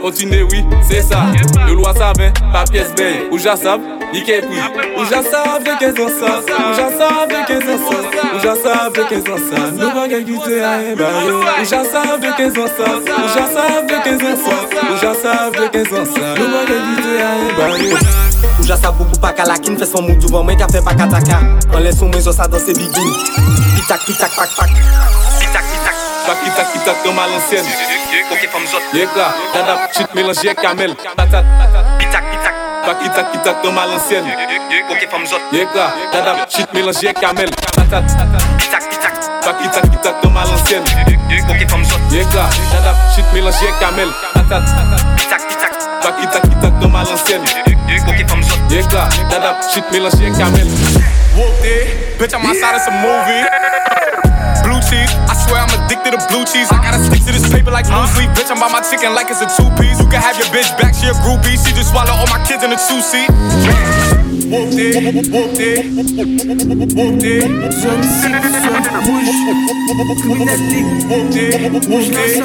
[0.00, 1.26] Continue, oui, c'est ça.
[1.66, 3.28] Le loi savait, pas pièce belle.
[3.32, 3.80] Ou já sabe,
[4.14, 4.60] il qu'est pris.
[4.96, 6.38] Ou já sabe qu'est-ce qu'on ça.
[6.38, 7.98] Ou já sabe qu'est-ce ça.
[8.34, 9.70] Ou já sabe qu'est-ce qu'on ça.
[9.72, 11.30] Nous va quitter à bail.
[11.30, 12.90] Ou já sabe qu'est-ce qu'on ça.
[12.96, 14.56] Ou já sabe qu'est-ce qu'on ça.
[14.92, 16.34] Ou já sabe qu'est-ce qu'on ça.
[16.38, 17.94] Nous va quitter à bail.
[18.60, 21.40] Ou sa beaucoup pa kalakin Fè son mou douvan mwen ka fè pa kataka
[21.74, 23.10] An lè son mwen zo sa dan se bigin
[23.74, 25.27] Pitak pitak pak pak Pitak
[26.34, 27.64] pitak Paki tac tac comme à l'ancienne.
[28.30, 28.82] Ok, femme zot.
[28.92, 30.94] Y'a quoi Dada, shit mélangé avec camel.
[31.16, 31.44] Patate.
[31.98, 32.54] Pitak, pitak.
[32.84, 34.26] Pas qui tac qui tac comme à l'ancienne.
[34.90, 35.40] Ok, femme zot.
[35.52, 37.50] Yeka, dada, shit mélangé camel.
[37.50, 38.02] Tatat,
[38.70, 39.14] tac qui tac.
[39.42, 40.82] Pas qui tac qui tac comme à l'ancienne.
[41.48, 41.98] Ok, femme zot.
[42.10, 44.08] Yeka, dada, shit mélangé camel.
[44.34, 44.60] Tatat,
[45.30, 45.72] tac qui tac.
[46.02, 47.42] Pas qui tac qui tac comme à l'ancienne.
[48.06, 48.58] Ok, femme zot.
[48.70, 50.68] Yeka, dada, shit mélangé camel.
[51.36, 53.46] Whooped it, bitch, I'm outside of some movie.
[54.64, 56.68] Blue cheese, I swear I'm addicted to blue cheese.
[56.70, 58.30] I gotta stick to this paper like blue sleep.
[58.36, 59.98] Bitch, I'm by my chicken like it's a two piece.
[60.00, 61.56] You can have your bitch back, she a groupie.
[61.60, 63.30] She just swallow all my kids in a two seat.
[64.48, 65.84] Whooped it, whooped it,
[66.96, 67.44] whooped it.
[67.72, 68.32] Zone 6,
[68.64, 69.28] zone rouge,
[70.22, 70.80] criminalité.
[71.08, 72.42] Whooped it, whooped it,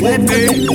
[0.00, 0.66] whooped it.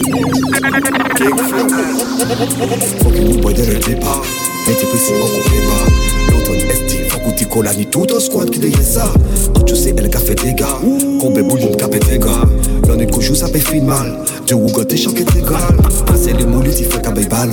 [3.03, 4.21] Fucking boy dès le départ,
[4.67, 5.86] était précis on comprend pas.
[6.32, 7.01] L'automne
[7.46, 9.12] colle ni tout un squad qui dégaine ça.
[9.54, 10.80] Quand tu sais, elle a fait des gars,
[11.20, 12.48] combien boule une capé des gars.
[12.88, 14.18] L'on est couchou, ça fait fin mal.
[14.46, 15.68] Dieu ou goûter choqué des gars.
[16.06, 17.52] Passer les moulus, il fait qu'à balle.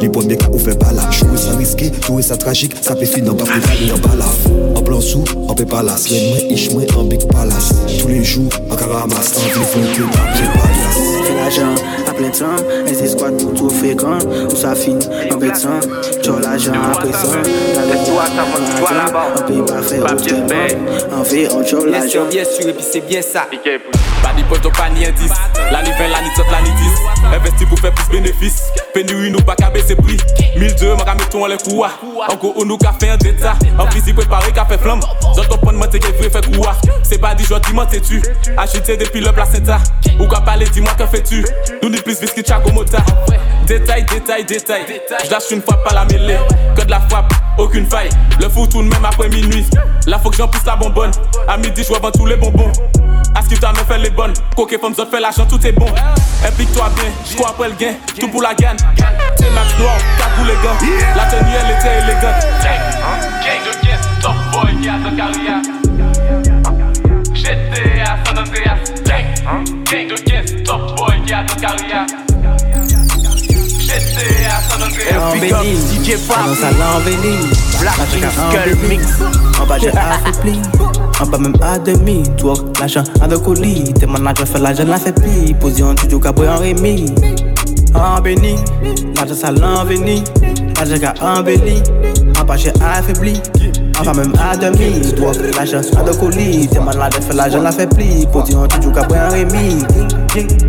[0.00, 1.10] Les bonnes mecs ou fait pas là.
[1.10, 4.24] Jouer ça risqué, tout ça tragique, ça fait finir en bas, plus en bas
[4.76, 6.08] En blanc sous, en paix palace.
[6.08, 7.72] Les mains, ich moi en big palace.
[8.00, 11.17] Tous les jours, en caramas, en faut que t'as palace.
[11.48, 11.74] Fais l'argent
[12.06, 14.18] à plein temps, et c'est squat pour tout fréquent.
[14.50, 15.80] Où ça finit en bêtant,
[16.22, 17.40] tu l'argent à présent.
[17.74, 17.88] La.
[19.36, 20.44] On paye pas faire autrement.
[21.10, 22.28] On fait on chope Bien sûr, l'argent.
[22.30, 23.46] bien sûr, et puis c'est bien ça.
[24.22, 25.32] Pas ni pote, pas ni indice.
[25.70, 27.34] L'année 20, l'année 30, l'année 10.
[27.34, 28.64] Investi pour faire plus bénéfice.
[28.94, 30.18] Pénurie, nous pas qu'à baisser prix.
[30.56, 31.88] 1002, moi qu'à tout en les coups.
[32.28, 33.54] Encore, on nous qu'a fait un détat.
[33.78, 35.00] En physique préparé, qu'a fait flamme.
[35.36, 36.76] J'entends pas de monter qu'elle vrai fait quoi.
[37.02, 38.22] C'est pas dit, je dis, t'es-tu.
[38.56, 39.78] Acheter depuis le placenta.
[40.18, 41.44] Ou qu'à parler, dis-moi, que fais-tu?
[41.82, 42.98] Nous ni plus whisky, tchaco, mota.
[43.66, 44.82] Détail, détail, détail.
[45.24, 46.38] Je lâche une frappe à la mêlée.
[46.74, 48.08] Que de la frappe, aucune faille.
[48.40, 49.66] Le foot tout de même après minuit.
[50.06, 51.10] Là, faut que j'en pousse la bonbonne.
[51.46, 52.72] À midi, je tous les bonbons.
[53.34, 54.32] À ce que t'as me fait les bonnes.
[54.56, 55.86] Coquet, femme, zot, fait l'argent, tout est bon.
[56.46, 57.94] Implique-toi bien, je crois après le gain.
[58.18, 58.76] Tout pour la gagne.
[59.36, 60.78] C'est max noir, cap pour les gants.
[61.16, 62.46] La tenue, elle était élégante.
[63.44, 65.62] Gang de guest, top boy qui a de carrière.
[67.34, 68.78] J'étais à San Andreas.
[69.04, 69.26] Gang,
[69.84, 72.06] gang de guest, top boy qui a de carrière.
[73.80, 75.18] J'étais à San Andreas.
[75.34, 77.36] Embelli, dans sa l'embelli.
[77.80, 77.94] Black
[78.32, 79.04] Skull Mix.
[79.60, 80.60] En bas j'ai affaibli.
[81.20, 82.22] En bas même à demi.
[82.36, 83.92] Toi, l'argent à deux colis.
[83.94, 85.54] Tes managers fait l'argent la fait pli.
[85.54, 87.06] Position tu joues caboué en Rémi.
[87.94, 88.56] En béni.
[89.16, 90.22] L'argent ça l'embelli.
[90.76, 91.82] L'argent qu'a embelli.
[92.40, 93.40] En bas j'ai affaibli.
[94.00, 95.00] En bas même à demi.
[95.14, 96.68] Toi, l'argent à deux colis.
[96.68, 98.26] Tes managers fait l'argent la fait pli.
[98.46, 99.84] Tu joues caboué en Rémi.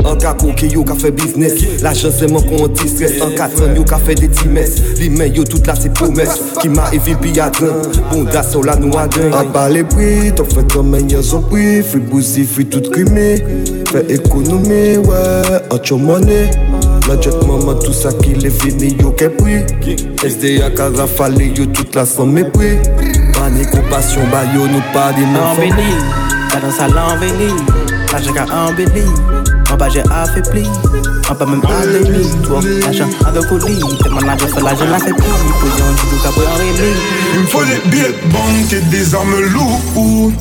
[0.05, 1.53] Un gars qui yo ka fait business
[1.83, 4.81] L'argent c'est mon compte stress En 4 ans yo ka fait des timesses.
[4.99, 6.39] Les mains yo toute là c'est promesse.
[6.61, 7.67] Qui m'a évi puis à train
[8.11, 11.21] Bon da sur la noix d'un En bas les prix T'en fais comme un y'a
[11.21, 13.43] son prix Free boussi, free tout crimé
[13.91, 16.49] Fait économie ouais En your money
[17.09, 19.65] La jet maman tout ça qui les vini yo qu'est pris
[20.23, 22.77] SDA Carafale yo toute sans mépris
[23.33, 25.71] Panique compassion bah yo nous pas des noms embelli,
[26.53, 27.51] la danse à l'embelli,
[28.11, 29.07] l'argent qu'a embelli,
[29.71, 30.67] en bas j'ai affaibli,
[31.29, 34.09] en bas même toi, l'argent à deux colis, tes
[34.61, 36.93] l'argent la en rémi.
[37.33, 40.33] Il me faut des billets de banque et des armes lourdes.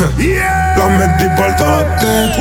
[0.00, 0.10] Pa.
[0.76, 2.34] La mettre des balles dans la tête.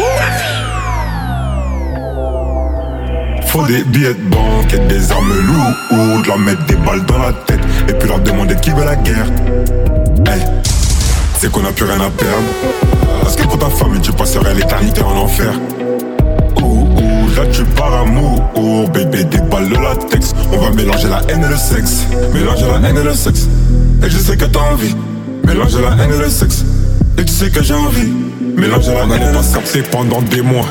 [3.48, 6.28] Faut des billets de banque et des armes lourdes.
[6.28, 7.60] La mettre des balles dans la tête.
[7.88, 9.28] Et puis leur demander qui veut la guerre.
[10.26, 10.42] Hey,
[11.38, 12.50] c'est qu'on a plus rien à perdre.
[13.22, 15.54] Parce que pour ta famille, tu passerais l'éternité en enfer.
[17.38, 20.34] Là tu pars amour, oh, bébé, des balles de latex.
[20.52, 22.06] On va mélanger la haine et le sexe.
[22.34, 23.48] Mélanger la haine et le sexe.
[24.04, 24.94] Et je sais que t'as envie.
[25.46, 26.66] Mélanger la haine et le sexe.
[27.20, 28.14] Et tu sais que j'ai envie.
[28.56, 29.54] Mélanger la haine et le sexe.
[29.54, 30.66] capté pendant des mois.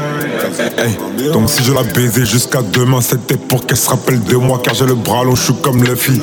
[0.79, 0.97] Hey.
[1.33, 4.59] Donc si je la baisais jusqu'à demain, c'était pour qu'elle se rappelle de moi.
[4.65, 6.21] Car j'ai le bras long, je suis comme Luffy.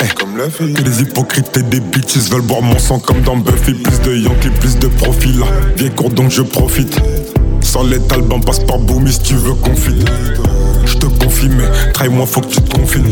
[0.00, 0.08] Hey,
[0.74, 3.74] que les hypocrites et des bitches veulent boire mon sang comme dans Buffy.
[3.74, 5.44] Plus de Yankee, plus de profil.
[5.76, 6.98] Viens court donc je profite.
[7.60, 10.04] Sans les talbans, passe par Boomy si tu veux conflit.
[10.86, 13.02] Je te confie, mais trahis-moi, faut que tu te confies.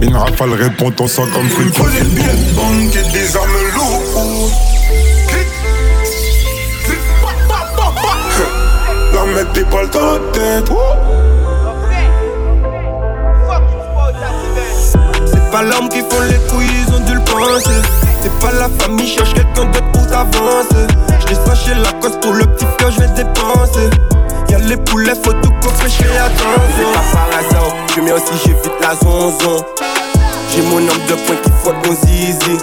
[0.00, 1.66] Une rafale répond ton sang comme fruit.
[1.66, 3.91] Il faut des billets de banque et des armes lourdes.
[9.54, 10.72] Tête.
[15.26, 17.70] C'est pas l'homme qui font les couilles, ils ont dû le penser.
[18.22, 20.86] C'est pas la famille, cherche quelqu'un d'autre pour t'avancer.
[21.20, 23.90] Je descends chez la cause pour le petit que je vais dépenser.
[24.48, 26.58] Y'a les poulets, faut tout coffrer chez attention.
[26.76, 29.64] C'est pas par hasard, je mets aussi, j'évite la zonzon.
[30.54, 32.58] J'ai mon nombre de points qui frottent mon zizi.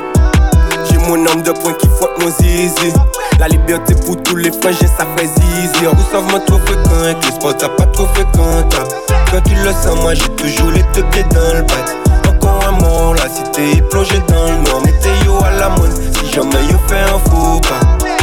[0.89, 2.93] J'ai mon nombre de points qui frottent mon zizi.
[3.39, 5.95] La liberté pour tous les frères, ça fait zizir.
[5.95, 8.89] Vous savez, moi trop fréquent, avec les spots, t'as pas trop fréquentable.
[9.31, 12.29] Quand il le sent, moi j'ai toujours les deux pieds dans le bat.
[12.29, 14.81] Encore un mot, la cité est plongée dans le noir.
[14.83, 17.79] Météo à la mode, si jamais yo fait un faux pas.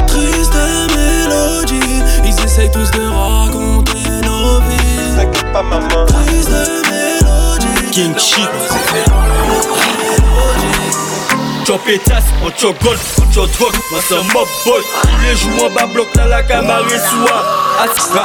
[0.06, 0.52] Triste
[0.94, 5.16] mélodie, ils essayent tous de raconter nos vies.
[5.16, 6.04] T'inquiète pas, maman.
[6.06, 6.50] Triste
[6.90, 8.14] mélodie, King
[11.66, 15.34] Chop pétasse, on chop gold, on chop drogue, moi c'est un mob boy Tous les
[15.34, 18.24] jours on bas bloc dans la camarade soir Astra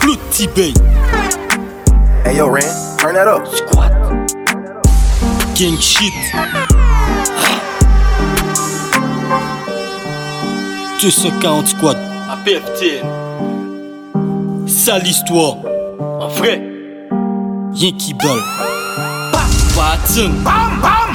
[0.00, 0.74] Clou Tibet.
[2.26, 2.60] Hey yo, Ren,
[2.98, 3.46] turn that up.
[3.46, 3.92] Squat.
[5.54, 6.12] King shit.
[10.98, 11.96] Tu 240 squad
[12.30, 13.06] à PFTN
[14.68, 15.56] Sale histoire.
[15.98, 16.69] En vrai
[17.80, 18.42] Y'en qui balle
[19.74, 20.32] Patson.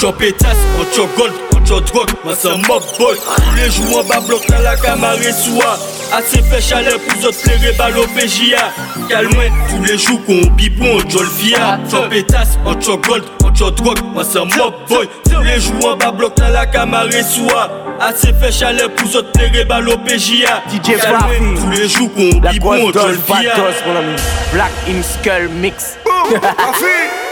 [0.02, 3.16] Chop pétasse, on chop gold, on chop drogue Moi c'est un mob boy.
[3.38, 5.78] Tous les jours on bas bloc dans la camarade soir
[6.12, 8.72] Assez fait chaleur pour autres plaire balle au PJA
[9.08, 9.30] Calme
[9.70, 13.76] tous les jours qu'on bibou on jol via Chop pétasse, on chop gold, on chop
[13.76, 15.08] drogue Moi c'est un mob boy.
[15.32, 19.32] Tous les jours on bas bloc dans la camarade soir Assez fait chaleur pour autres
[19.34, 21.26] plaire balle au PJA DJ Fafi.
[21.62, 23.54] tous les jours qu'on La bibou on jol via.
[24.52, 25.96] Black in Skull mix.
[26.32, 27.25] Rafi.